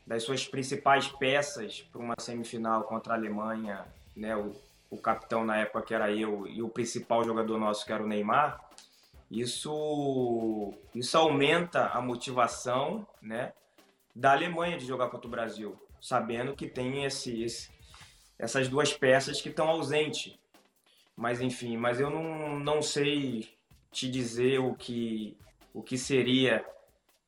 [0.05, 3.85] das suas principais peças para uma semifinal contra a Alemanha,
[4.15, 4.55] né, o,
[4.89, 8.07] o capitão na época que era eu e o principal jogador nosso que era o
[8.07, 8.59] Neymar,
[9.31, 13.53] isso isso aumenta a motivação, né,
[14.15, 17.71] da Alemanha de jogar contra o Brasil, sabendo que tem esse, esse
[18.37, 20.37] essas duas peças que estão ausentes.
[21.15, 23.47] Mas enfim, mas eu não, não sei
[23.89, 25.37] te dizer o que
[25.73, 26.63] o que seria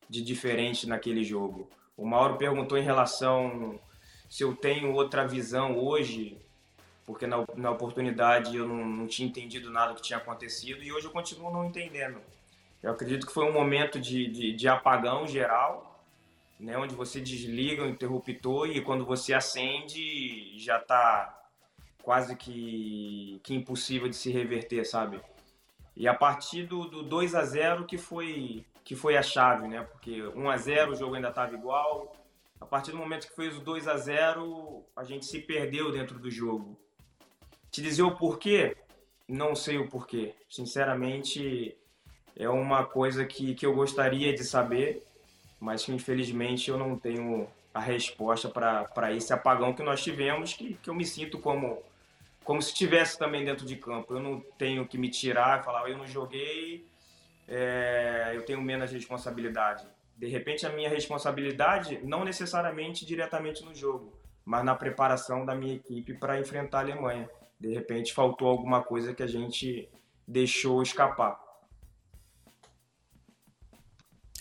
[0.10, 1.70] de diferente naquele jogo.
[1.96, 3.80] O Mauro perguntou em relação
[4.30, 6.38] se eu tenho outra visão hoje,
[7.06, 10.92] porque na, na oportunidade eu não, não tinha entendido nada do que tinha acontecido e
[10.92, 12.20] hoje eu continuo não entendendo.
[12.84, 15.85] Eu acredito que foi um momento de, de, de apagão geral,
[16.66, 21.48] né, onde você desliga o interruptor e quando você acende já está
[22.02, 25.22] quase que, que impossível de se reverter, sabe?
[25.96, 29.84] E a partir do, do 2 a 0 que foi que foi a chave, né?
[29.84, 32.16] Porque 1 a 0 o jogo ainda estava igual.
[32.60, 36.18] A partir do momento que fez o 2 a 0 a gente se perdeu dentro
[36.18, 36.80] do jogo.
[37.70, 38.76] Te dizer o porquê?
[39.28, 40.34] Não sei o porquê.
[40.50, 41.78] Sinceramente,
[42.36, 45.04] é uma coisa que, que eu gostaria de saber,
[45.60, 50.76] mas que infelizmente eu não tenho a resposta para esse apagão que nós tivemos, que,
[50.76, 51.84] que eu me sinto como,
[52.44, 54.14] como se estivesse também dentro de campo.
[54.14, 56.86] Eu não tenho que me tirar e falar, eu não joguei,
[57.48, 59.86] é, eu tenho menos responsabilidade.
[60.16, 64.14] De repente, a minha responsabilidade, não necessariamente diretamente no jogo,
[64.46, 67.30] mas na preparação da minha equipe para enfrentar a Alemanha.
[67.60, 69.90] De repente, faltou alguma coisa que a gente
[70.26, 71.38] deixou escapar.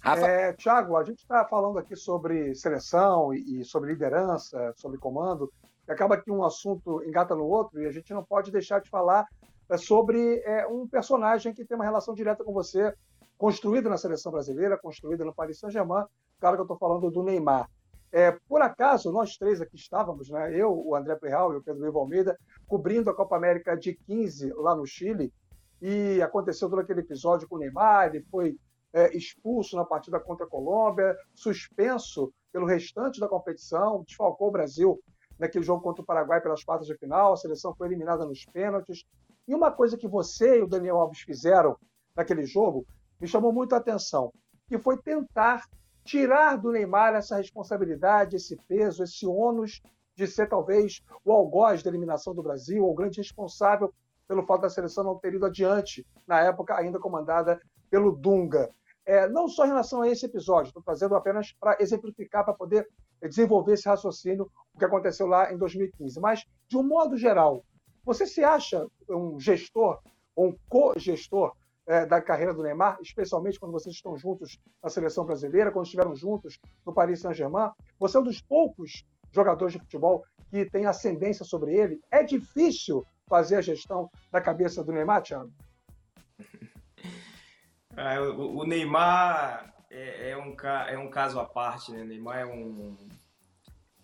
[0.05, 5.51] É, Tiago, a gente está falando aqui sobre seleção e, e, sobre liderança, sobre comando,
[5.89, 8.91] e acaba que um assunto engata no outro e a gente não pode deixar de
[8.91, 9.27] falar
[9.69, 12.93] é sobre é, um personagem que tem uma relação direta com você,
[13.39, 16.05] construído na seleção brasileira, construído no Paris Saint-Germain.
[16.39, 17.69] Claro que eu estou falando do Neymar.
[18.13, 21.87] É, por acaso, nós três aqui estávamos, né, eu, o André Perral e o Pedro
[21.87, 22.39] Ivo Almeida,
[22.69, 25.33] cobrindo a Copa América de 15 lá no Chile,
[25.81, 28.57] e aconteceu todo aquele episódio com o Neymar, ele foi
[28.95, 35.01] é, expulso na partida contra a Colômbia, suspenso pelo restante da competição, desfalcou o Brasil
[35.37, 39.05] naquele jogo contra o Paraguai pelas quartas de final, a seleção foi eliminada nos pênaltis,
[39.49, 41.77] e uma coisa que você e o Daniel Alves fizeram
[42.17, 42.87] naquele jogo
[43.21, 44.33] me chamou muito a atenção,
[44.69, 45.67] que foi tentar
[46.05, 49.83] tirar do Neymar essa responsabilidade, esse peso, esse ônus
[50.15, 53.93] de ser talvez o algoz da eliminação do Brasil, ou o grande responsável
[54.29, 58.71] pelo fato da seleção não ter ido adiante, na época ainda comandada pelo Dunga.
[59.07, 62.89] É, não só em relação a esse episódio, estou trazendo apenas para exemplificar, para poder
[63.23, 67.65] desenvolver esse raciocínio, o que aconteceu lá em 2015, mas de um modo geral,
[68.05, 70.01] você se acha um gestor
[70.37, 71.55] um co-gestor
[71.87, 76.15] é, da carreira do Neymar, especialmente quando vocês estão juntos na seleção brasileira, quando estiveram
[76.15, 77.71] juntos no Paris Saint-Germain?
[77.99, 82.01] Você é um dos poucos jogadores de futebol que têm ascendência sobre ele.
[82.11, 85.53] É difícil fazer a gestão da cabeça do Neymar, Thiago?
[87.97, 90.57] É, o, Neymar é, é, um,
[90.89, 92.03] é um caso à parte, né?
[92.03, 92.97] O Neymar é um.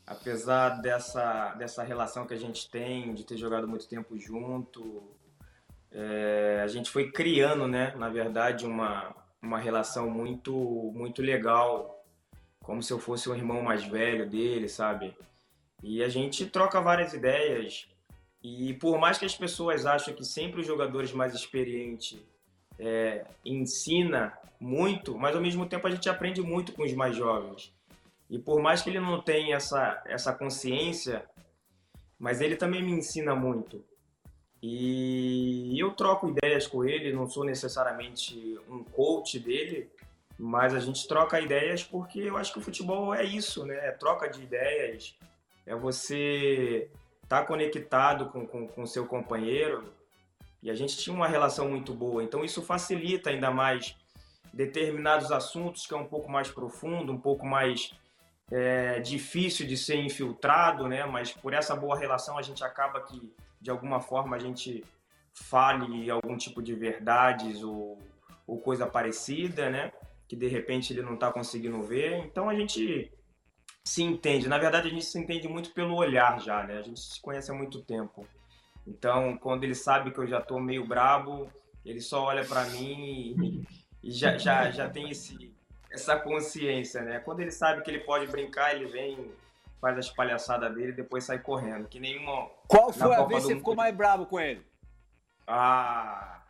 [0.07, 5.09] Apesar dessa, dessa relação que a gente tem, de ter jogado muito tempo junto,
[5.93, 7.95] é, a gente foi criando, né?
[7.97, 10.53] Na verdade, uma, uma relação muito,
[10.95, 12.05] muito legal,
[12.61, 15.17] como se eu fosse um irmão mais velho dele, sabe?
[15.83, 17.89] E a gente troca várias ideias.
[18.43, 22.21] E por mais que as pessoas achem que sempre os jogadores mais experientes
[22.81, 27.73] é, ensina muito, mas ao mesmo tempo a gente aprende muito com os mais jovens.
[28.29, 31.25] E por mais que ele não tenha essa, essa consciência,
[32.19, 33.85] mas ele também me ensina muito.
[34.63, 39.91] E eu troco ideias com ele, não sou necessariamente um coach dele,
[40.39, 43.89] mas a gente troca ideias porque eu acho que o futebol é isso, né?
[43.89, 45.17] É troca de ideias,
[45.67, 46.91] é você
[47.23, 49.85] estar tá conectado com o com, com seu companheiro,
[50.63, 52.23] e a gente tinha uma relação muito boa.
[52.23, 53.97] Então isso facilita ainda mais
[54.53, 57.93] determinados assuntos que é um pouco mais profundo, um pouco mais
[58.51, 61.07] é, difícil de ser infiltrado, né?
[61.07, 64.85] Mas por essa boa relação a gente acaba que de alguma forma a gente
[65.33, 67.99] fale algum tipo de verdades ou,
[68.47, 69.93] ou coisa parecida, né?
[70.29, 72.19] Que de repente ele não está conseguindo ver.
[72.25, 73.11] Então a gente
[73.85, 74.49] se entende.
[74.49, 76.79] Na verdade a gente se entende muito pelo olhar já, né?
[76.79, 78.27] A gente se conhece há muito tempo.
[78.87, 81.51] Então, quando ele sabe que eu já tô meio brabo,
[81.85, 83.65] ele só olha para mim
[84.03, 85.55] e, e, já, já, já tem esse,
[85.91, 87.21] essa consciência, né?
[87.21, 89.33] Quando ele sabe que ele pode brincar, ele vem,
[89.81, 91.89] faz as palhaçadas dele e depois sai correndo.
[91.89, 92.49] Que nenhuma.
[92.67, 94.65] Qual foi a vez que você ficou mais bravo com ele?
[95.47, 96.43] Ah.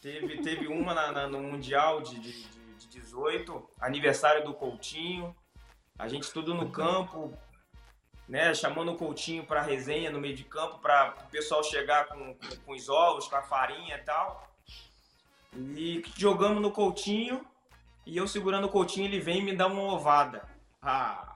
[0.00, 2.42] Teve, teve uma na, na, no Mundial de, de,
[2.78, 5.36] de 18, aniversário do Coutinho.
[5.98, 7.36] A gente tudo no campo,
[8.30, 12.32] né, chamando o Coutinho para resenha no meio de campo, para o pessoal chegar com,
[12.34, 14.48] com, com, os ovos, com a farinha e tal.
[15.76, 17.44] E jogamos no Coutinho,
[18.06, 20.44] e eu segurando o Coutinho, ele vem e me dá uma ovada.
[20.80, 21.34] Ah.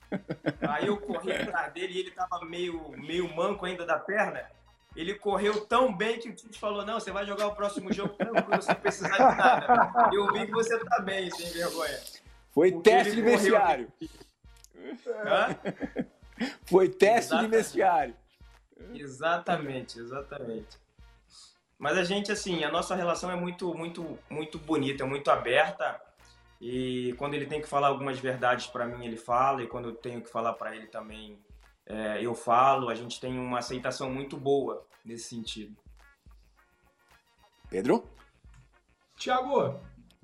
[0.66, 4.50] Aí eu corri atrás dele e ele tava meio, meio manco ainda da perna.
[4.96, 8.14] Ele correu tão bem que o Tite falou: Não, você vai jogar o próximo jogo
[8.14, 10.10] tranquilo, sem precisar de nada.
[10.10, 12.00] Eu vi que você tá bem, sem vergonha.
[12.52, 13.92] Foi Porque teste de vestiário.
[15.26, 15.56] Hã?
[16.64, 17.50] Foi teste exatamente.
[17.50, 18.16] de vestiário.
[18.94, 20.78] Exatamente, exatamente.
[21.78, 26.00] Mas a gente, assim, a nossa relação é muito, muito, muito bonita, muito aberta.
[26.60, 29.62] E quando ele tem que falar algumas verdades para mim, ele fala.
[29.62, 31.38] E quando eu tenho que falar para ele também,
[31.86, 32.88] é, eu falo.
[32.88, 35.76] A gente tem uma aceitação muito boa nesse sentido.
[37.68, 38.08] Pedro?
[39.16, 39.80] Tiago,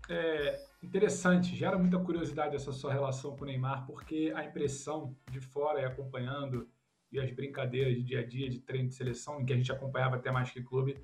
[0.09, 5.39] é, Interessante, gera muita curiosidade essa sua relação com o Neymar, porque a impressão de
[5.39, 6.69] fora e acompanhando
[7.13, 9.71] e as brincadeiras de dia a dia de treino de seleção, em que a gente
[9.71, 10.97] acompanhava até mais que clube,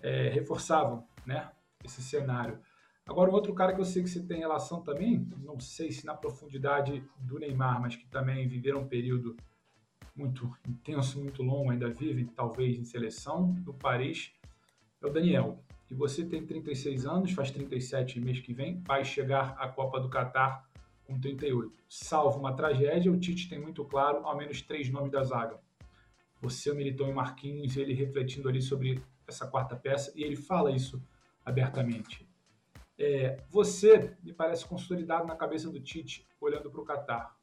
[0.00, 1.50] é, reforçavam né,
[1.84, 2.58] esse cenário.
[3.06, 6.06] Agora, um outro cara que eu sei que você tem relação também, não sei se
[6.06, 9.36] na profundidade do Neymar, mas que também viveram um período
[10.14, 14.32] muito intenso, muito longo, ainda vive talvez em seleção, no Paris,
[15.02, 19.54] é o Daniel e você tem 36 anos, faz 37 mês que vem, vai chegar
[19.58, 20.66] à Copa do Catar
[21.04, 21.70] com 38.
[21.86, 25.60] Salvo uma tragédia, o Tite tem muito claro ao menos três nomes da zaga.
[26.40, 30.70] Você, o Militão e Marquinhos, ele refletindo ali sobre essa quarta peça, e ele fala
[30.70, 30.98] isso
[31.44, 32.26] abertamente.
[32.98, 37.36] É, você me parece consolidado na cabeça do Tite, olhando para o Catar.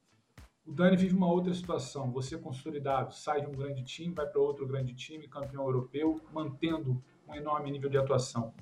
[0.65, 2.11] O Dani vive uma outra situação.
[2.13, 6.99] Você consolidado, sai de um grande time, vai para outro grande time, campeão europeu, mantendo
[7.29, 8.53] um enorme nível de atuação.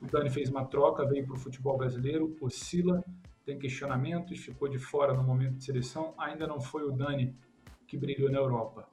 [0.00, 3.04] O Dani fez uma troca, veio para o futebol brasileiro, oscila,
[3.44, 6.14] tem questionamentos, ficou de fora no momento de seleção.
[6.18, 7.36] Ainda não foi o Dani
[7.86, 8.88] que brilhou na Europa.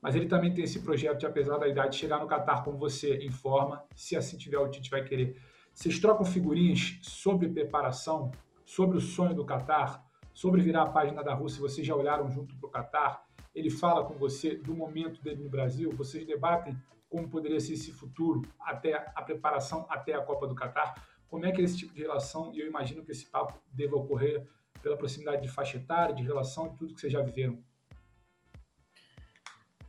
[0.00, 3.24] Mas ele também tem esse projeto de, apesar da idade, chegar no Catar como você
[3.24, 5.40] informa, se assim tiver o Tite vai querer.
[5.72, 8.32] Vocês trocam figurinhas sobre preparação,
[8.64, 10.04] sobre o sonho do Catar,
[10.34, 13.24] sobre virar a página da Rússia, vocês já olharam junto para o Catar?
[13.54, 16.76] Ele fala com você do momento dele no Brasil, vocês debatem
[17.12, 20.94] como poderia ser esse futuro até a preparação até a Copa do Catar.
[21.28, 22.50] Como é que é esse tipo de relação?
[22.54, 24.48] E eu imagino que esse papo deva ocorrer
[24.82, 27.62] pela proximidade de faixa etária, de relação tudo que vocês já viveram.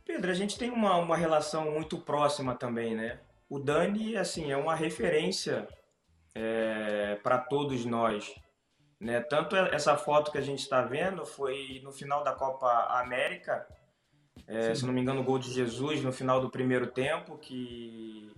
[0.04, 3.20] Pedro, a gente tem uma, uma relação muito próxima também, né?
[3.48, 5.66] O Dani, assim, é uma referência
[6.34, 8.34] é, para todos nós.
[9.00, 9.20] Né?
[9.22, 12.68] Tanto essa foto que a gente está vendo foi no final da Copa
[13.00, 13.66] América,
[14.46, 18.30] é, se não me engano, o gol de Jesus no final do primeiro tempo, que,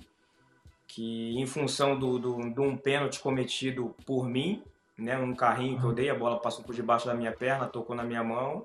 [0.86, 4.62] que em função do, do, de um pênalti cometido por mim,
[4.96, 7.94] né, um carrinho que eu dei, a bola passou por debaixo da minha perna, tocou
[7.94, 8.64] na minha mão.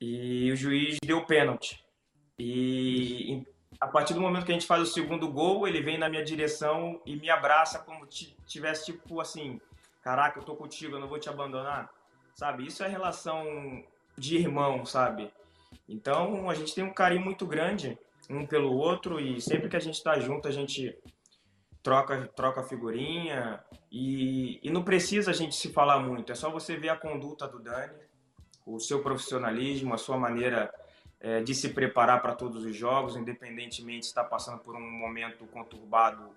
[0.00, 1.84] e o juiz deu pênalti.
[2.38, 3.42] E
[3.80, 6.24] a partir do momento que a gente faz o segundo gol, ele vem na minha
[6.24, 9.60] direção e me abraça como se tivesse tipo assim,
[10.02, 11.90] caraca, eu tô contigo, eu não vou te abandonar.
[12.34, 12.66] Sabe?
[12.66, 13.82] Isso é relação
[14.16, 15.30] de irmão, sabe?
[15.88, 17.98] Então, a gente tem um carinho muito grande
[18.28, 20.96] um pelo outro e sempre que a gente tá junto, a gente
[21.82, 26.76] troca troca figurinha e, e não precisa a gente se falar muito, é só você
[26.76, 27.94] ver a conduta do Dani,
[28.66, 30.72] o seu profissionalismo, a sua maneira
[31.20, 35.46] é, de se preparar para todos os jogos, independentemente se está passando por um momento
[35.46, 36.30] conturbado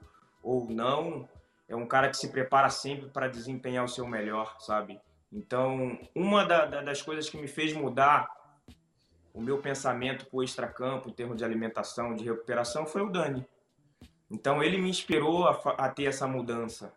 [0.43, 1.27] ou não.
[1.67, 4.99] É um cara que se prepara sempre para desempenhar o seu melhor, sabe?
[5.31, 8.29] Então, uma da, da, das coisas que me fez mudar
[9.33, 13.45] o meu pensamento para o extracampo, em termos de alimentação, de recuperação, foi o Dani.
[14.29, 16.93] Então, ele me inspirou a, a ter essa mudança.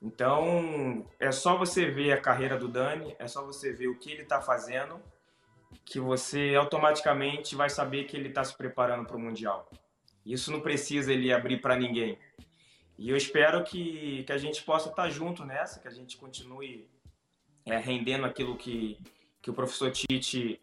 [0.00, 4.10] Então, é só você ver a carreira do Dani, é só você ver o que
[4.10, 5.00] ele está fazendo
[5.84, 9.68] que você automaticamente vai saber que ele está se preparando para o Mundial.
[10.24, 12.18] Isso não precisa ele abrir para ninguém.
[12.98, 16.16] E eu espero que, que a gente possa estar tá junto nessa, que a gente
[16.16, 16.88] continue
[17.64, 18.98] é, rendendo aquilo que,
[19.40, 20.60] que o professor Tite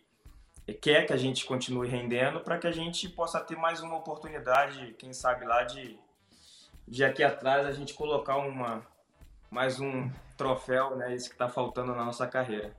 [0.81, 4.95] quer que a gente continue rendendo, para que a gente possa ter mais uma oportunidade,
[4.97, 5.99] quem sabe lá, de,
[6.87, 8.85] de aqui atrás a gente colocar uma,
[9.49, 12.75] mais um troféu, né, esse que está faltando na nossa carreira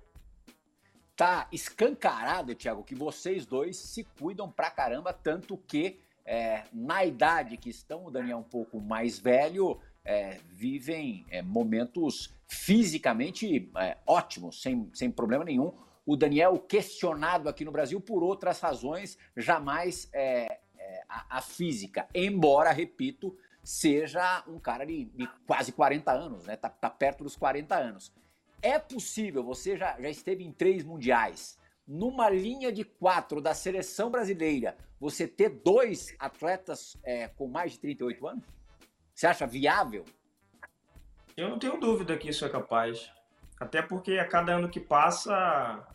[1.16, 7.56] tá escancarado, Thiago, que vocês dois se cuidam pra caramba, tanto que é, na idade
[7.56, 13.96] que estão, o Daniel é um pouco mais velho, é, vivem é, momentos fisicamente é,
[14.06, 15.72] ótimos, sem, sem problema nenhum.
[16.06, 22.06] O Daniel, questionado aqui no Brasil por outras razões, jamais é, é, a, a, física,
[22.14, 26.56] embora, repito, seja um cara de, de quase 40 anos, né?
[26.56, 28.12] Tá, tá perto dos 40 anos.
[28.60, 34.10] É possível, você já, já esteve em três mundiais, numa linha de quatro da seleção
[34.10, 38.44] brasileira, você ter dois atletas é, com mais de 38 anos?
[39.14, 40.04] Você acha viável?
[41.36, 43.10] Eu não tenho dúvida que isso é capaz.
[43.58, 45.86] Até porque a cada ano que passa,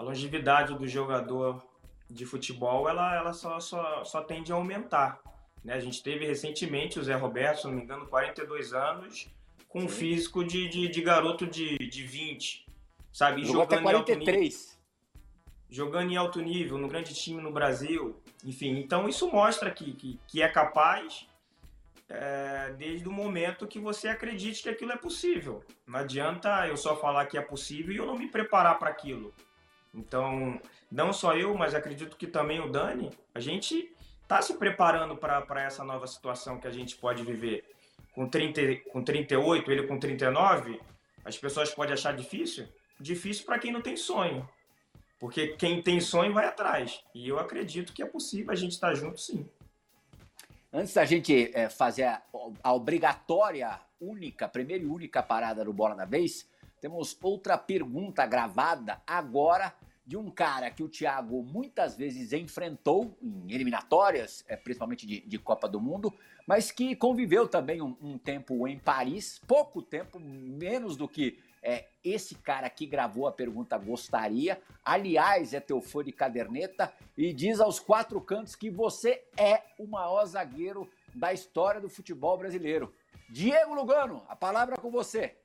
[0.00, 1.62] a longevidade do jogador
[2.08, 5.20] de futebol ela, ela só, só, só tende a aumentar.
[5.62, 5.74] Né?
[5.74, 9.28] A gente teve recentemente o Zé Roberto, se não me engano, 42 anos,
[9.68, 12.64] com um físico de, de, de, garoto de, de 20,
[13.12, 13.44] sabe?
[13.44, 14.80] Jogou jogando até 43.
[15.68, 18.18] jogando em alto nível, no grande time no Brasil.
[18.42, 21.28] Enfim, então isso mostra que, que, que é capaz
[22.08, 25.62] é, desde o momento que você acredite que aquilo é possível.
[25.86, 29.34] Não adianta eu só falar que é possível e eu não me preparar para aquilo.
[29.94, 30.60] Então,
[30.90, 35.62] não só eu, mas acredito que também o Dani, a gente está se preparando para
[35.62, 37.64] essa nova situação que a gente pode viver
[38.12, 40.80] com, 30, com 38, ele com 39,
[41.24, 42.68] as pessoas podem achar difícil?
[42.98, 44.48] Difícil para quem não tem sonho.
[45.18, 47.02] Porque quem tem sonho vai atrás.
[47.14, 49.48] E eu acredito que é possível a gente estar tá junto sim.
[50.72, 52.22] Antes da gente é, fazer a,
[52.62, 56.48] a, obrigatória, única, primeira e única parada do Bola na Vez,
[56.80, 59.74] temos outra pergunta gravada agora
[60.10, 65.38] de um cara que o Thiago muitas vezes enfrentou em eliminatórias, é, principalmente de, de
[65.38, 66.12] Copa do Mundo,
[66.44, 71.86] mas que conviveu também um, um, tempo em Paris, pouco tempo, menos do que é,
[72.02, 74.60] esse cara que gravou a pergunta gostaria.
[74.84, 79.86] Aliás, é teu fã de caderneta e diz aos quatro cantos que você é o
[79.86, 82.92] maior zagueiro da história do futebol brasileiro.
[83.28, 85.36] Diego Lugano, a palavra é com você.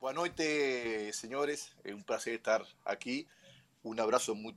[0.00, 1.70] Boa noite, senhores.
[1.84, 3.28] É um prazer estar aqui.
[3.82, 4.56] Un abrazo muy,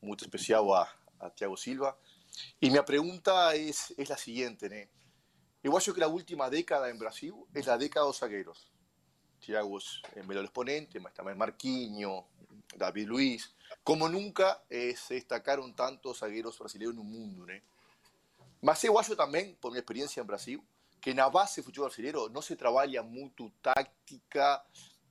[0.00, 0.88] muy especial a,
[1.24, 1.96] a Thiago Silva.
[2.60, 4.96] Y mi pregunta es, es la siguiente, ¿no?
[5.62, 8.70] Yo creo que la última década en Brasil es la década de los zagueros.
[9.40, 12.24] Thiago es el mejor exponente, mas también Marquinhos,
[12.76, 13.54] David Luiz.
[13.82, 17.60] Como nunca eh, se destacaron tantos zagueros brasileños en un mundo, ¿no?
[18.62, 20.62] Mas yo creo también, por mi experiencia en Brasil,
[21.00, 24.64] que en la base del fútbol brasileño no se trabaja mucho táctica,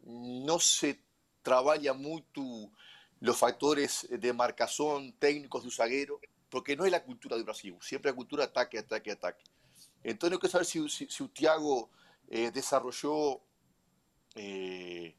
[0.03, 0.99] no se
[1.41, 2.71] trabaja mucho
[3.25, 6.19] los factores de marcación técnicos de un zaguero,
[6.49, 9.43] porque no es la cultura de Brasil, siempre la cultura ataque, ataque, ataque.
[10.03, 11.89] Entonces, quiero saber si, si, Thiago
[12.27, 13.41] eh, desarrolló
[14.35, 15.15] eh,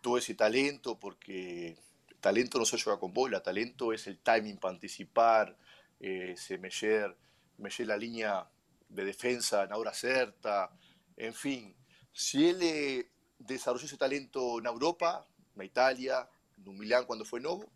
[0.00, 1.76] todo ese talento, porque
[2.20, 5.54] talento no se juega con bola, talento es el timing para anticipar,
[6.00, 8.48] eh, se medir, la línea
[8.88, 10.70] de defensa en hora certa,
[11.16, 11.76] en fin.
[12.12, 16.28] Si él eh, desarrolló ese talento en Europa, en Italia,
[16.64, 17.70] no Milán cuando fue novo,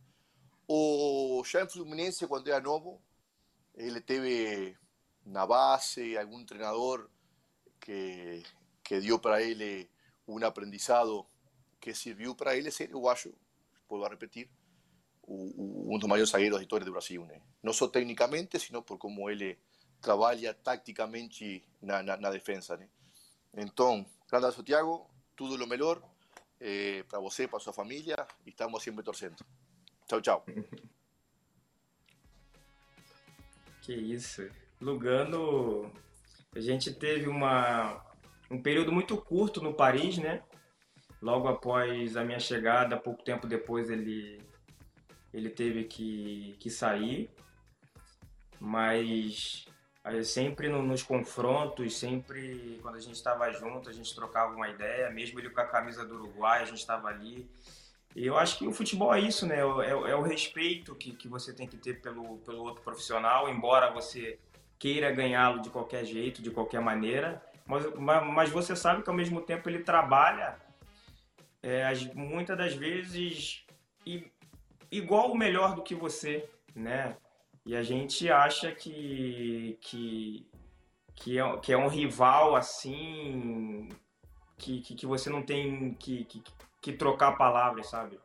[0.67, 3.01] o ya en Fluminense cuando era novo,
[3.75, 4.77] él teve
[5.25, 7.11] una base, algún entrenador
[7.79, 8.43] que,
[8.83, 9.91] que dio para él eh,
[10.27, 11.29] un aprendizado
[11.79, 13.33] que sirvió para él ser uruguayo,
[13.87, 14.51] puedo repetir,
[15.29, 17.43] um dos maiores zagueiros da história Brasil, né?
[17.63, 19.59] Não só tecnicamente, sino por como ele
[20.01, 22.89] trabalha taticamente na, na, na defesa, né?
[23.57, 25.59] Então, grande abraço, Thiago, tudo o
[26.61, 29.37] eh, para você, para sua família, e estamos sempre torcendo.
[30.09, 30.47] Tchau, tchau.
[33.83, 34.49] Que isso.
[34.81, 35.93] Lugano,
[36.55, 38.05] a gente teve uma,
[38.51, 40.43] um período muito curto no Paris, né?
[41.21, 44.41] Logo após a minha chegada, pouco tempo depois ele,
[45.33, 47.31] ele teve que, que sair.
[48.61, 49.67] Mas
[50.25, 55.39] sempre nos confrontos, sempre quando a gente estava junto, a gente trocava uma ideia, mesmo
[55.41, 57.49] ele com a camisa do Uruguai, a gente estava ali.
[58.15, 59.57] E eu acho que o futebol é isso, né?
[59.57, 63.93] É, é, o respeito que, que você tem que ter pelo, pelo outro profissional, embora
[63.93, 64.39] você
[64.79, 67.85] queira ganhá-lo de qualquer jeito, de qualquer maneira, mas,
[68.33, 70.57] mas você sabe que ao mesmo tempo ele trabalha
[71.63, 73.65] é, muitas das vezes
[74.91, 77.17] igual ou melhor do que você, né?
[77.67, 80.49] E a gente acha que, que,
[81.17, 83.89] que, é, que é um rival assim
[84.57, 86.45] que, que, que você não tem que, que,
[86.81, 88.21] que trocar palavras, sabe?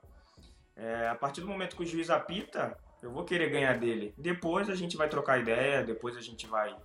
[0.75, 4.13] É, a partir do momento que o juiz apita, eu vou querer ganhar dele.
[4.15, 6.75] Depois a gente vai trocar ideia, depois a gente vai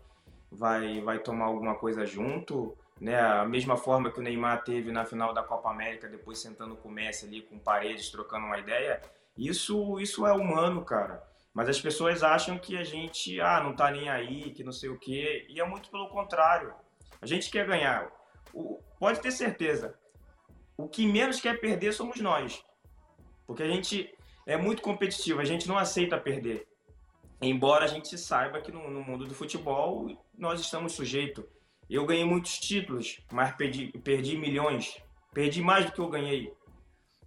[0.50, 3.20] vai vai tomar alguma coisa junto, né?
[3.20, 6.88] A mesma forma que o Neymar teve na final da Copa América, depois sentando com
[6.88, 9.02] o Messi ali com paredes, trocando uma ideia.
[9.36, 11.35] Isso isso é humano, cara.
[11.56, 14.90] Mas as pessoas acham que a gente, ah, não tá nem aí, que não sei
[14.90, 16.74] o quê, e é muito pelo contrário.
[17.18, 18.12] A gente quer ganhar.
[18.52, 19.98] O, pode ter certeza,
[20.76, 22.62] o que menos quer perder somos nós.
[23.46, 24.14] Porque a gente
[24.46, 26.68] é muito competitivo, a gente não aceita perder.
[27.40, 31.46] Embora a gente saiba que no, no mundo do futebol nós estamos sujeitos.
[31.88, 35.02] Eu ganhei muitos títulos, mas perdi, perdi milhões.
[35.32, 36.52] Perdi mais do que eu ganhei.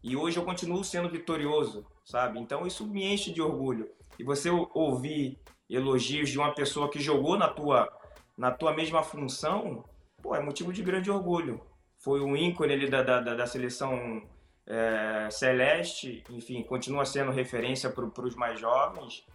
[0.03, 2.39] E hoje eu continuo sendo vitorioso, sabe?
[2.39, 3.89] Então isso me enche de orgulho.
[4.20, 5.39] E você ouvir
[5.70, 7.89] elogios de uma pessoa que jogou na tua,
[8.38, 9.84] na tua mesma função,
[10.22, 11.61] pô, é motivo de grande orgulho
[11.99, 14.24] foi um ícone ali da, da, da seleção
[14.65, 19.26] é, celeste, enfim, continua sendo referência para os mais jovens.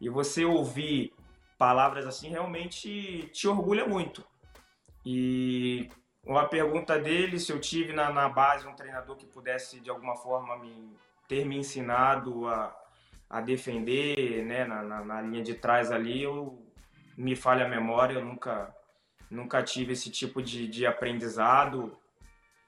[0.00, 1.12] E você ouvir
[1.58, 4.24] palavras assim realmente te orgulha muito.
[5.04, 5.88] E
[6.24, 10.16] uma pergunta dele, se eu tive na, na base um treinador que pudesse de alguma
[10.16, 10.94] forma me,
[11.26, 12.76] ter me ensinado a,
[13.30, 16.60] a defender, né, na, na, na linha de trás ali, eu
[17.16, 18.74] me falha a memória, eu nunca,
[19.30, 21.96] nunca tive esse tipo de, de aprendizado.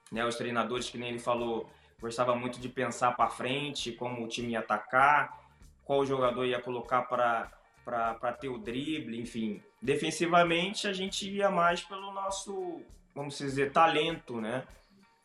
[0.09, 4.27] Né, os treinadores, que nem ele falou, gostava muito de pensar para frente, como o
[4.27, 5.37] time ia atacar,
[5.83, 9.61] qual jogador ia colocar para ter o drible, enfim.
[9.81, 12.81] Defensivamente, a gente ia mais pelo nosso,
[13.13, 14.63] vamos dizer, talento, né?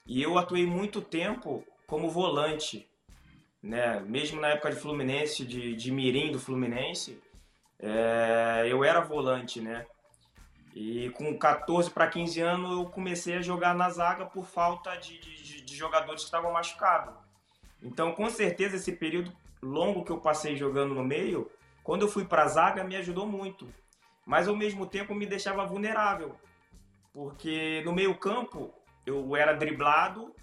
[0.04, 2.87] E eu atuei muito tempo como volante,
[3.62, 4.00] né?
[4.00, 7.20] Mesmo na época de Fluminense, de, de Mirim do Fluminense,
[7.78, 9.86] é, eu era volante, né?
[10.74, 15.18] E com 14 para 15 anos eu comecei a jogar na zaga por falta de,
[15.18, 17.14] de, de jogadores que estavam machucados.
[17.82, 19.32] Então, com certeza, esse período
[19.62, 21.50] longo que eu passei jogando no meio,
[21.82, 23.68] quando eu fui para a zaga, me ajudou muito.
[24.26, 26.36] Mas ao mesmo tempo me deixava vulnerável.
[27.12, 28.72] Porque no meio-campo
[29.06, 30.34] eu era driblado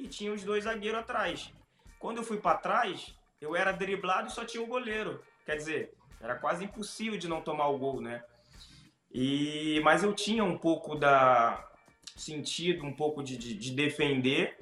[0.00, 1.52] e tinha os dois zagueiros atrás.
[1.98, 5.22] Quando eu fui para trás, eu era driblado e só tinha o goleiro.
[5.44, 8.22] Quer dizer, era quase impossível de não tomar o gol, né?
[9.12, 11.64] E, mas eu tinha um pouco da
[12.16, 14.58] sentido, um pouco de, de, de defender,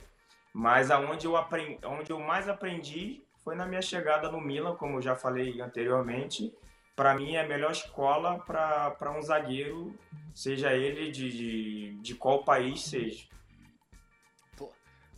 [0.53, 4.99] mas aonde eu aprendi, onde eu mais aprendi foi na minha chegada no Milan, como
[4.99, 6.53] eu já falei anteriormente.
[6.97, 9.95] Para mim é a melhor escola para um zagueiro,
[10.33, 13.27] seja ele de, de, de qual país seja.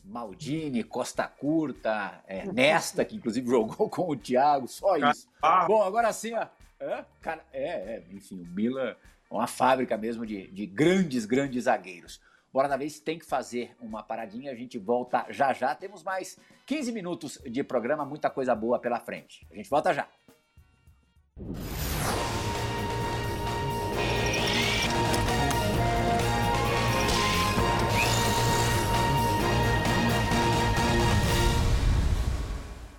[0.07, 5.29] Maldini, Costa Curta, é, Nesta, que inclusive jogou com o Thiago, só isso.
[5.43, 5.67] Ah.
[5.67, 6.47] Bom, agora sim, ó.
[6.79, 8.95] É, cara, é, é, enfim, o Milan
[9.31, 12.21] uma fábrica mesmo de, de grandes, grandes zagueiros.
[12.53, 15.75] Bora da vez tem que fazer uma paradinha, a gente volta já já.
[15.75, 19.47] Temos mais 15 minutos de programa, muita coisa boa pela frente.
[19.51, 20.09] A gente volta já.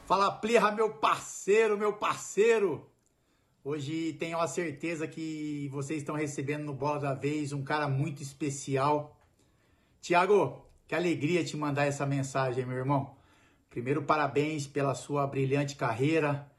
[0.07, 2.89] Fala, Plirra, meu parceiro, meu parceiro.
[3.61, 8.23] Hoje tenho a certeza que vocês estão recebendo no Bola da Vez um cara muito
[8.23, 9.19] especial.
[9.99, 13.17] Tiago, que alegria te mandar essa mensagem, meu irmão.
[13.69, 16.49] Primeiro, parabéns pela sua brilhante carreira,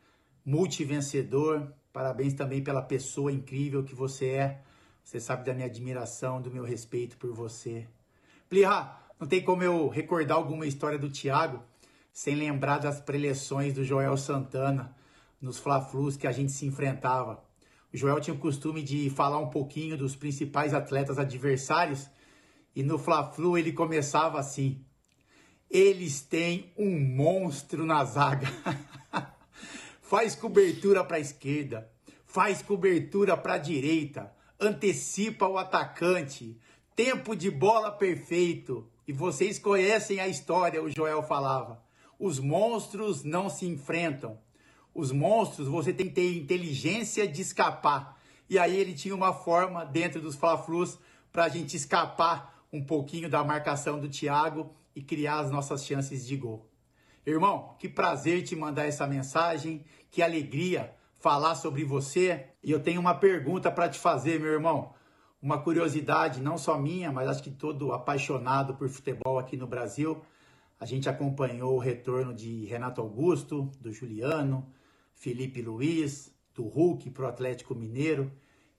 [0.45, 1.73] multivencedor.
[1.91, 4.63] Parabéns também pela pessoa incrível que você é.
[5.03, 7.89] Você sabe da minha admiração, do meu respeito por você.
[8.47, 11.63] Plirra, não tem como eu recordar alguma história do Tiago
[12.19, 14.93] sem lembrar das preleções do Joel Santana
[15.41, 17.45] nos Fla-Flus que a gente se enfrentava.
[17.95, 22.11] O Joel tinha o costume de falar um pouquinho dos principais atletas adversários
[22.75, 24.85] e no Fla-Flu ele começava assim:
[25.71, 28.49] Eles têm um monstro na zaga.
[30.03, 31.89] faz cobertura para a esquerda,
[32.27, 36.59] faz cobertura para a direita, antecipa o atacante,
[36.97, 38.91] tempo de bola perfeito.
[39.07, 41.87] E vocês conhecem a história, o Joel falava.
[42.19, 44.39] Os monstros não se enfrentam,
[44.95, 48.19] os monstros, você tem que ter inteligência de escapar.
[48.51, 50.99] E aí ele tinha uma forma dentro dos Fla-Flus
[51.31, 56.27] para a gente escapar um pouquinho da marcação do Thiago e criar as nossas chances
[56.27, 56.69] de gol.
[57.25, 62.47] Irmão, que prazer te mandar essa mensagem, que alegria falar sobre você.
[62.63, 64.95] E eu tenho uma pergunta para te fazer, meu irmão.
[65.41, 70.21] Uma curiosidade, não só minha, mas acho que todo apaixonado por futebol aqui no Brasil.
[70.81, 74.73] A gente acompanhou o retorno de Renato Augusto, do Juliano,
[75.15, 78.31] Felipe Luiz, do Hulk para o Atlético Mineiro.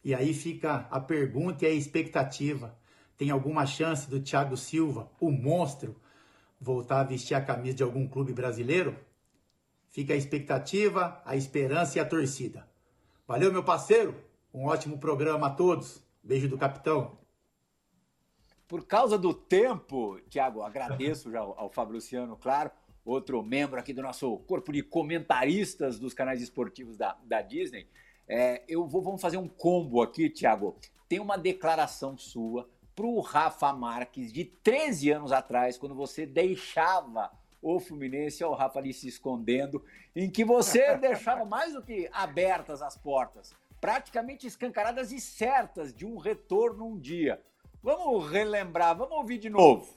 [0.04, 2.78] E aí fica a pergunta e a expectativa.
[3.18, 5.98] Tem alguma chance do Thiago Silva, o monstro,
[6.60, 8.96] voltar a vestir a camisa de algum clube brasileiro?
[9.90, 12.66] Fica a expectativa, a esperança e a torcida.
[13.28, 14.16] Valeu, meu parceiro.
[14.54, 16.02] Um ótimo programa a todos.
[16.24, 17.19] Beijo do capitão.
[18.70, 22.72] Por causa do tempo, Thiago, agradeço já ao, Fábio Luciano, claro
[23.04, 27.88] outro membro aqui do nosso corpo de comentaristas dos canais esportivos da, da Disney.
[28.28, 30.78] É, eu vou, vamos fazer um combo aqui, Thiago.
[31.08, 37.32] Tem uma declaração sua para o Rafa Marques de 13 anos atrás, quando você deixava
[37.64, 39.84] o Fluminense, o Rafa ali se escondendo,
[40.16, 46.06] em que você deixava mais do que abertas as portas, praticamente escancaradas e certas de
[46.06, 47.42] um retorno um dia.
[47.82, 49.88] Vamos relembrar, vamos ouvir de novo.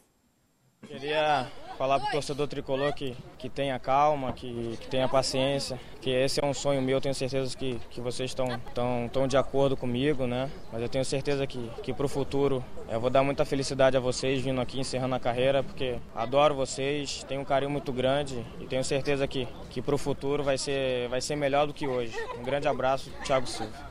[0.86, 6.10] Queria falar para o torcedor tricolor que, que tenha calma, que, que tenha paciência, que
[6.10, 9.76] esse é um sonho meu, tenho certeza que, que vocês estão tão, tão de acordo
[9.76, 10.50] comigo, né?
[10.72, 14.00] Mas eu tenho certeza que, que para o futuro eu vou dar muita felicidade a
[14.00, 18.66] vocês vindo aqui encerrando a carreira, porque adoro vocês, tenho um carinho muito grande e
[18.66, 22.16] tenho certeza que, que para o futuro vai ser, vai ser melhor do que hoje.
[22.38, 23.90] Um grande abraço, Thiago Silva.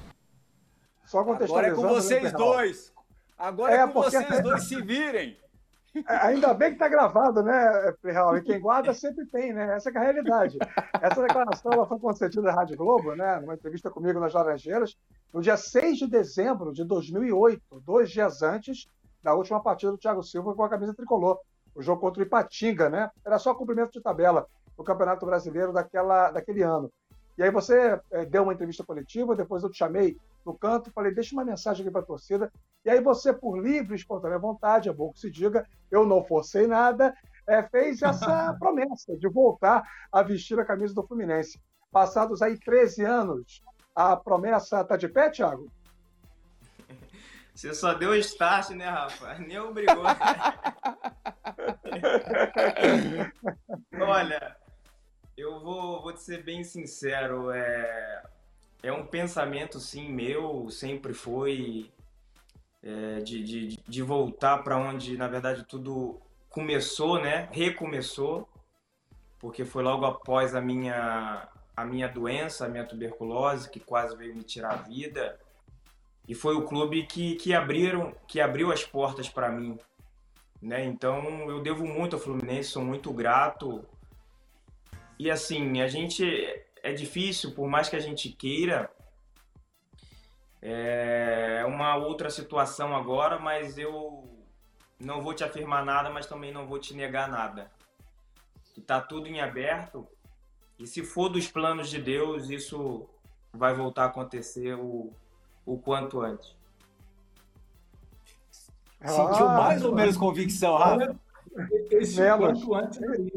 [1.05, 2.91] Só Agora é com vocês dois.
[3.41, 5.35] Agora é, é com vocês dois se virem.
[6.07, 8.37] É, ainda bem que está gravado, né, Real?
[8.37, 9.75] E quem guarda sempre tem, né?
[9.75, 10.57] Essa é a realidade.
[11.01, 14.95] Essa declaração ela foi concedida à Rádio Globo, né, numa entrevista comigo nas Laranjeiras,
[15.33, 18.87] no dia 6 de dezembro de 2008, dois dias antes
[19.21, 21.39] da última partida do Thiago Silva com a camisa tricolor,
[21.75, 23.09] o jogo contra o Ipatinga, né?
[23.25, 24.45] Era só cumprimento de tabela
[24.77, 26.91] no Campeonato Brasileiro daquela, daquele ano.
[27.37, 30.15] E aí você é, deu uma entrevista coletiva, depois eu te chamei
[30.45, 32.51] no canto, falei, deixa uma mensagem aqui para a torcida.
[32.83, 36.23] E aí você, por livre e espontânea vontade, é bom que se diga, eu não
[36.23, 37.13] forcei nada,
[37.47, 41.61] é, fez essa promessa de voltar a vestir a camisa do Fluminense.
[41.91, 43.61] Passados aí 13 anos,
[43.95, 45.71] a promessa está de pé, Thiago?
[47.53, 49.35] Você só deu start, né, Rafa?
[49.35, 50.03] Nem obrigou.
[54.01, 54.57] Olha,
[55.37, 57.51] eu vou, vou te ser bem sincero.
[57.51, 58.23] É,
[58.81, 61.91] é um pensamento, sim, meu, sempre foi
[62.83, 66.19] é, de, de, de voltar para onde, na verdade, tudo
[66.49, 67.47] começou, né?
[67.51, 68.47] Recomeçou,
[69.39, 74.35] porque foi logo após a minha, a minha doença, a minha tuberculose, que quase veio
[74.35, 75.39] me tirar a vida.
[76.27, 79.77] E foi o clube que, que, abriram, que abriu as portas para mim.
[80.61, 80.85] Né?
[80.85, 83.83] Então eu devo muito ao Fluminense, sou muito grato.
[85.17, 86.23] E assim, a gente
[86.83, 88.89] é difícil, por mais que a gente queira.
[90.61, 94.29] É uma outra situação agora, mas eu
[94.99, 97.71] não vou te afirmar nada, mas também não vou te negar nada.
[98.77, 100.07] Está tudo em aberto.
[100.77, 103.09] E se for dos planos de Deus, isso
[103.51, 105.11] vai voltar a acontecer o,
[105.65, 106.55] o quanto antes.
[108.99, 111.15] Sentiu ah, mais ou menos convicção, Rafa?
[111.89, 113.31] Esse quanto antes aí.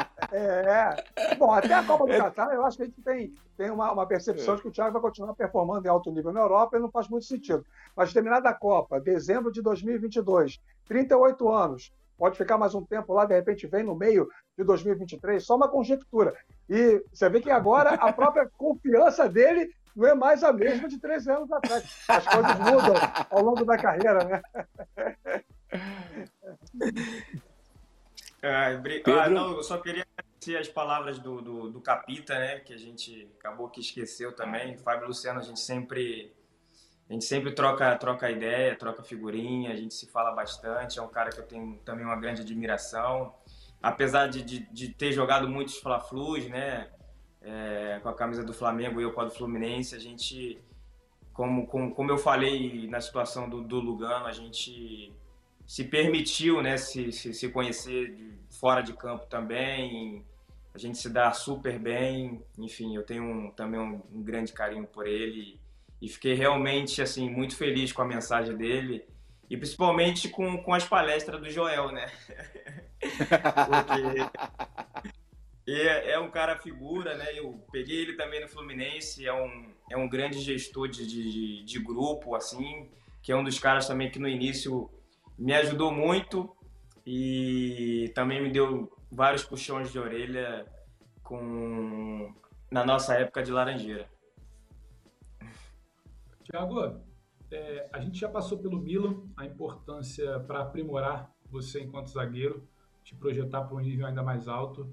[0.31, 1.35] É.
[1.35, 2.17] Bom, até a Copa do é.
[2.17, 4.93] Catar, eu acho que a gente tem, tem uma, uma percepção de que o Thiago
[4.93, 7.65] vai continuar performando em alto nível na Europa e não faz muito sentido.
[7.95, 13.25] Mas terminada a Copa, dezembro de 2022, 38 anos, pode ficar mais um tempo lá,
[13.25, 16.33] de repente vem no meio de 2023, só uma conjectura.
[16.69, 20.97] E você vê que agora a própria confiança dele não é mais a mesma de
[20.97, 22.05] três anos atrás.
[22.07, 22.95] As coisas mudam
[23.29, 24.41] ao longo da carreira, né?
[28.43, 28.69] Ah,
[29.23, 30.03] ah, não, eu só queria
[30.41, 32.59] agradecer as palavras do, do, do, Capita, né?
[32.59, 34.77] Que a gente acabou que esqueceu também.
[34.77, 36.33] Fábio Luciano, a gente sempre.
[37.09, 40.97] A gente sempre troca, troca ideia, troca figurinha, a gente se fala bastante.
[40.97, 43.35] É um cara que eu tenho também uma grande admiração.
[43.83, 46.89] apesar de, de, de ter jogado muitos Fla-Flus, né?
[47.41, 50.61] É, com a camisa do Flamengo e eu com a do Fluminense, a gente,
[51.33, 55.11] como, como, como eu falei na situação do, do Lugano, a gente
[55.65, 60.23] se permitiu né, se, se, se conhecer de, fora de campo também,
[60.73, 64.87] a gente se dá super bem, enfim, eu tenho um, também um, um, grande carinho
[64.87, 65.59] por ele
[66.01, 69.05] e fiquei realmente assim muito feliz com a mensagem dele
[69.49, 72.09] e principalmente com, com as palestras do Joel, né?
[75.65, 77.37] Porque é, é, um cara figura, né?
[77.37, 81.79] Eu peguei ele também no Fluminense, é um, é um grande gestor de, de, de
[81.79, 82.89] grupo, assim,
[83.21, 84.89] que é um dos caras também que no início
[85.37, 86.55] me ajudou muito
[87.05, 90.65] e também me deu vários puxões de orelha
[91.21, 92.33] com
[92.71, 94.09] na nossa época de Laranjeira.
[96.43, 97.01] Tiago,
[97.51, 102.65] é, a gente já passou pelo Milan, a importância para aprimorar você enquanto zagueiro,
[103.03, 104.89] te projetar para um nível ainda mais alto.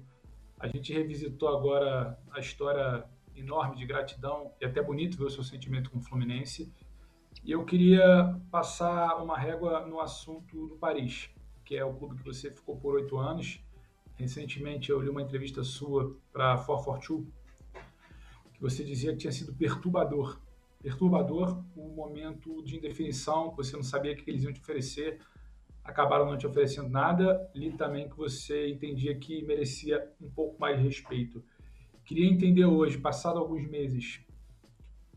[0.59, 5.43] A gente revisitou agora a história enorme de gratidão e até bonito ver o seu
[5.43, 6.73] sentimento com o Fluminense.
[7.45, 11.29] E eu queria passar uma régua no assunto do Paris,
[11.63, 13.63] que é o clube que você ficou por oito anos
[14.19, 17.25] Recentemente eu li uma entrevista sua para 442,
[18.53, 20.37] que você dizia que tinha sido perturbador.
[20.83, 25.21] Perturbador o momento de indefinição, você não sabia o que eles iam te oferecer,
[25.81, 27.49] acabaram não te oferecendo nada.
[27.55, 31.41] Li também que você entendia que merecia um pouco mais de respeito.
[32.03, 34.19] Queria entender hoje, passado alguns meses,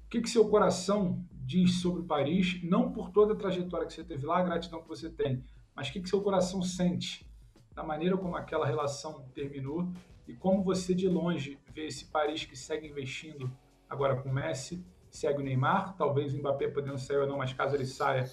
[0.06, 4.04] o que, que seu coração diz sobre Paris, não por toda a trajetória que você
[4.04, 5.42] teve lá, a gratidão que você tem,
[5.74, 7.31] mas o que, que seu coração sente
[7.74, 9.88] da maneira como aquela relação terminou
[10.26, 13.50] e como você de longe vê esse Paris que segue investindo
[13.88, 17.74] agora com Messi, segue o Neymar, talvez o Mbappé podendo sair ou não, mas caso
[17.74, 18.24] ele saia,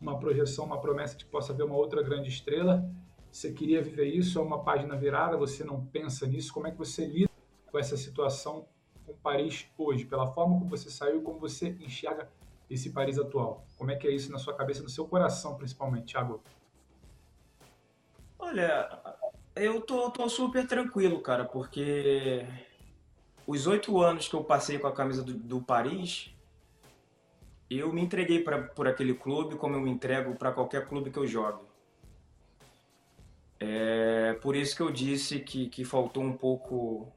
[0.00, 2.88] uma projeção, uma promessa de que possa ver uma outra grande estrela.
[3.30, 6.78] Você queria viver isso, é uma página virada, você não pensa nisso, como é que
[6.78, 7.30] você lida
[7.70, 8.66] com essa situação
[9.04, 12.30] com Paris hoje, pela forma como você saiu e como você enxerga
[12.70, 13.66] esse Paris atual?
[13.76, 16.40] Como é que é isso na sua cabeça, no seu coração, principalmente, Thiago?
[18.46, 18.88] Olha,
[19.56, 22.46] eu tô, tô super tranquilo, cara, porque
[23.46, 26.30] os oito anos que eu passei com a camisa do, do Paris,
[27.70, 31.18] eu me entreguei pra, por aquele clube como eu me entrego para qualquer clube que
[31.18, 31.64] eu jogue.
[33.58, 37.10] É por isso que eu disse que, que faltou um pouco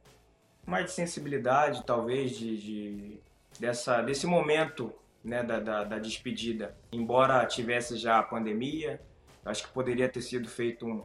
[0.65, 3.19] mais de sensibilidade, talvez, de, de
[3.59, 6.73] dessa, desse momento né, da, da, da, despedida.
[6.89, 9.01] Embora tivesse já a pandemia,
[9.45, 11.03] acho que poderia ter sido feito um,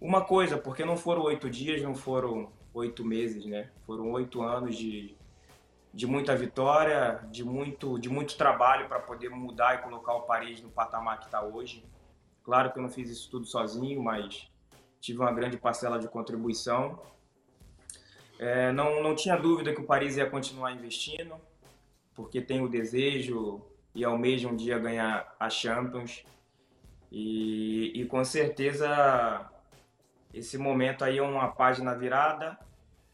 [0.00, 3.70] uma coisa, porque não foram oito dias, não foram oito meses, né?
[3.86, 5.14] Foram oito anos de,
[5.92, 10.62] de muita vitória, de muito, de muito trabalho para poder mudar e colocar o Paris
[10.62, 11.84] no patamar que está hoje.
[12.42, 14.50] Claro que eu não fiz isso tudo sozinho, mas
[15.00, 16.98] tive uma grande parcela de contribuição.
[18.38, 21.34] É, não, não tinha dúvida que o Paris ia continuar investindo,
[22.14, 23.60] porque tem o desejo
[23.94, 26.24] e almeja um dia ganhar a Champions.
[27.12, 29.49] E, e com certeza
[30.32, 32.58] esse momento aí é uma página virada,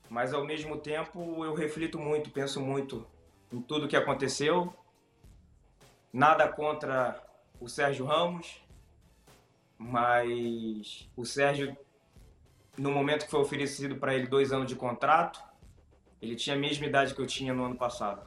[0.09, 3.07] mas ao mesmo tempo eu reflito muito, penso muito
[3.53, 4.73] em tudo que aconteceu.
[6.13, 7.23] Nada contra
[7.59, 8.63] o Sérgio Ramos,
[9.79, 11.77] mas o Sérgio,
[12.77, 15.43] no momento que foi oferecido para ele dois anos de contrato,
[16.21, 18.27] ele tinha a mesma idade que eu tinha no ano passado.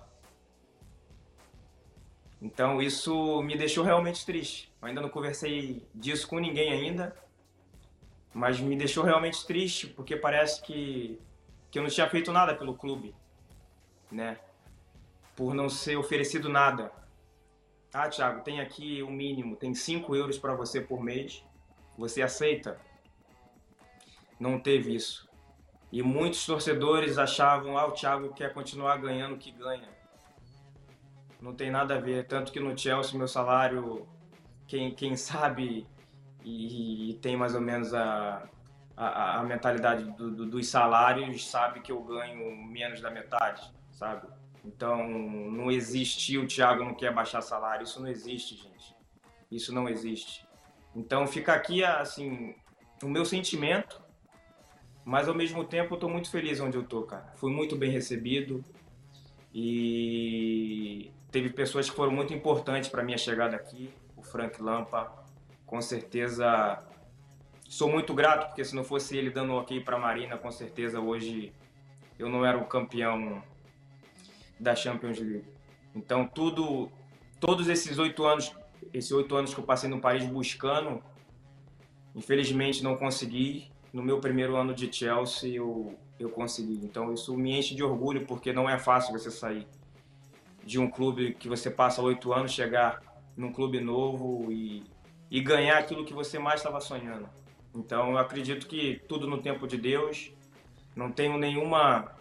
[2.41, 4.73] Então isso me deixou realmente triste.
[4.81, 7.15] Eu ainda não conversei disso com ninguém ainda,
[8.33, 11.19] mas me deixou realmente triste, porque parece que,
[11.71, 13.15] que eu não tinha feito nada pelo clube,
[14.11, 14.37] né?
[15.35, 16.91] Por não ser oferecido nada.
[17.93, 21.43] Ah, Thiago, tem aqui o mínimo, tem 5 euros para você por mês.
[21.97, 22.79] Você aceita?
[24.39, 25.27] Não teve isso.
[25.91, 29.89] E muitos torcedores achavam, ah, o Thiago quer continuar ganhando o que ganha.
[31.41, 32.27] Não tem nada a ver.
[32.27, 34.07] Tanto que no Chelsea, meu salário,
[34.67, 35.87] quem, quem sabe
[36.43, 38.47] e, e tem mais ou menos a,
[38.95, 44.27] a, a mentalidade do, do, dos salários, sabe que eu ganho menos da metade, sabe?
[44.63, 48.95] Então, não existe o Thiago não quer baixar salário, isso não existe, gente.
[49.49, 50.45] Isso não existe.
[50.95, 52.55] Então, fica aqui, assim,
[53.01, 54.01] o meu sentimento,
[55.05, 57.31] mas ao mesmo tempo eu estou muito feliz onde eu tô, cara.
[57.35, 58.63] Fui muito bem recebido
[59.53, 63.91] e teve pessoas que foram muito importantes para minha chegada aqui.
[64.15, 65.18] O Frank Lampa,
[65.69, 66.83] com certeza
[67.69, 71.53] sou muito grato, porque se não fosse ele dando ok para Marina, com certeza hoje
[72.17, 73.43] eu não era o campeão
[74.59, 75.45] da Champions League.
[75.95, 76.91] Então tudo,
[77.39, 78.51] todos esses oito anos,
[78.91, 81.03] esses oito anos que eu passei no Paris buscando,
[82.15, 83.69] infelizmente não consegui.
[83.93, 86.79] no meu primeiro ano de Chelsea eu, eu consegui.
[86.83, 89.67] Então isso me enche de orgulho porque não é fácil você sair
[90.63, 93.01] de um clube que você passa oito anos, chegar
[93.37, 94.83] num clube novo e,
[95.29, 97.29] e ganhar aquilo que você mais estava sonhando.
[97.73, 100.31] Então eu acredito que tudo no tempo de Deus.
[100.95, 102.15] Não tenho nenhuma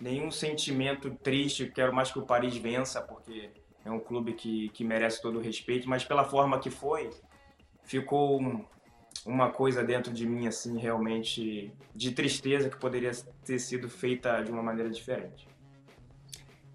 [0.00, 1.70] nenhum sentimento triste.
[1.72, 3.50] Quero mais que o Paris vença porque
[3.84, 5.88] é um clube que, que merece todo o respeito.
[5.88, 7.10] Mas pela forma que foi,
[7.84, 8.64] ficou um,
[9.24, 13.12] uma coisa dentro de mim assim realmente de tristeza que poderia
[13.44, 15.46] ter sido feita de uma maneira diferente.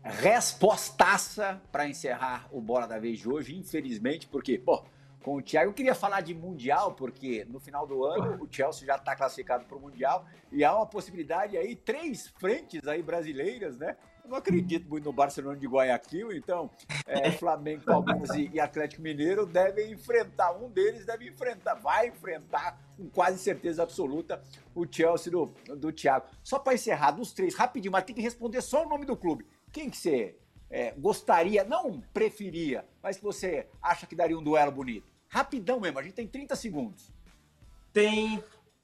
[0.02, 4.86] Respostaça para encerrar o Bola da Vez de hoje, infelizmente, porque, pô,
[5.24, 5.70] com o Thiago.
[5.70, 9.66] Eu queria falar de Mundial, porque no final do ano o Chelsea já está classificado
[9.66, 13.98] para o Mundial e há uma possibilidade aí, três frentes aí brasileiras, né?
[14.24, 16.70] Eu não acredito muito no Barcelona de Guayaquil, então
[17.08, 22.78] é, Flamengo, Palmeiras e, e Atlético Mineiro devem enfrentar, um deles deve enfrentar, vai enfrentar
[22.98, 24.42] com quase certeza absoluta
[24.76, 25.46] o Chelsea do,
[25.78, 26.28] do Thiago.
[26.44, 29.46] Só para encerrar, dos três, rapidinho, mas tem que responder só o nome do clube.
[29.72, 30.36] Quem que você
[30.70, 35.08] é, gostaria, não preferia, mas que você acha que daria um duelo bonito?
[35.30, 37.12] Rapidão mesmo, a gente tem 30 segundos.
[37.94, 38.44] Tem,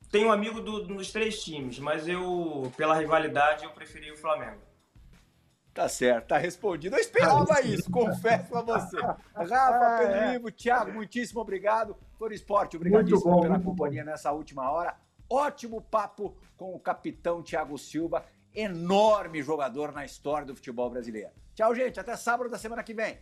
[0.09, 4.61] tem um amigo do, dos três times, mas eu, pela rivalidade, eu preferi o Flamengo.
[5.73, 6.95] Tá certo, tá respondido.
[6.95, 8.97] Eu esperava isso, confesso a você.
[9.33, 10.35] Rafa, Pedro é.
[10.35, 11.97] Ivo, Thiago, muitíssimo obrigado.
[12.17, 14.11] Foro Esporte, obrigadíssimo bom, pela companhia bom.
[14.11, 14.95] nessa última hora.
[15.29, 18.23] Ótimo papo com o capitão Thiago Silva,
[18.53, 21.31] enorme jogador na história do futebol brasileiro.
[21.55, 21.99] Tchau, gente.
[21.99, 23.19] Até sábado da semana que vem.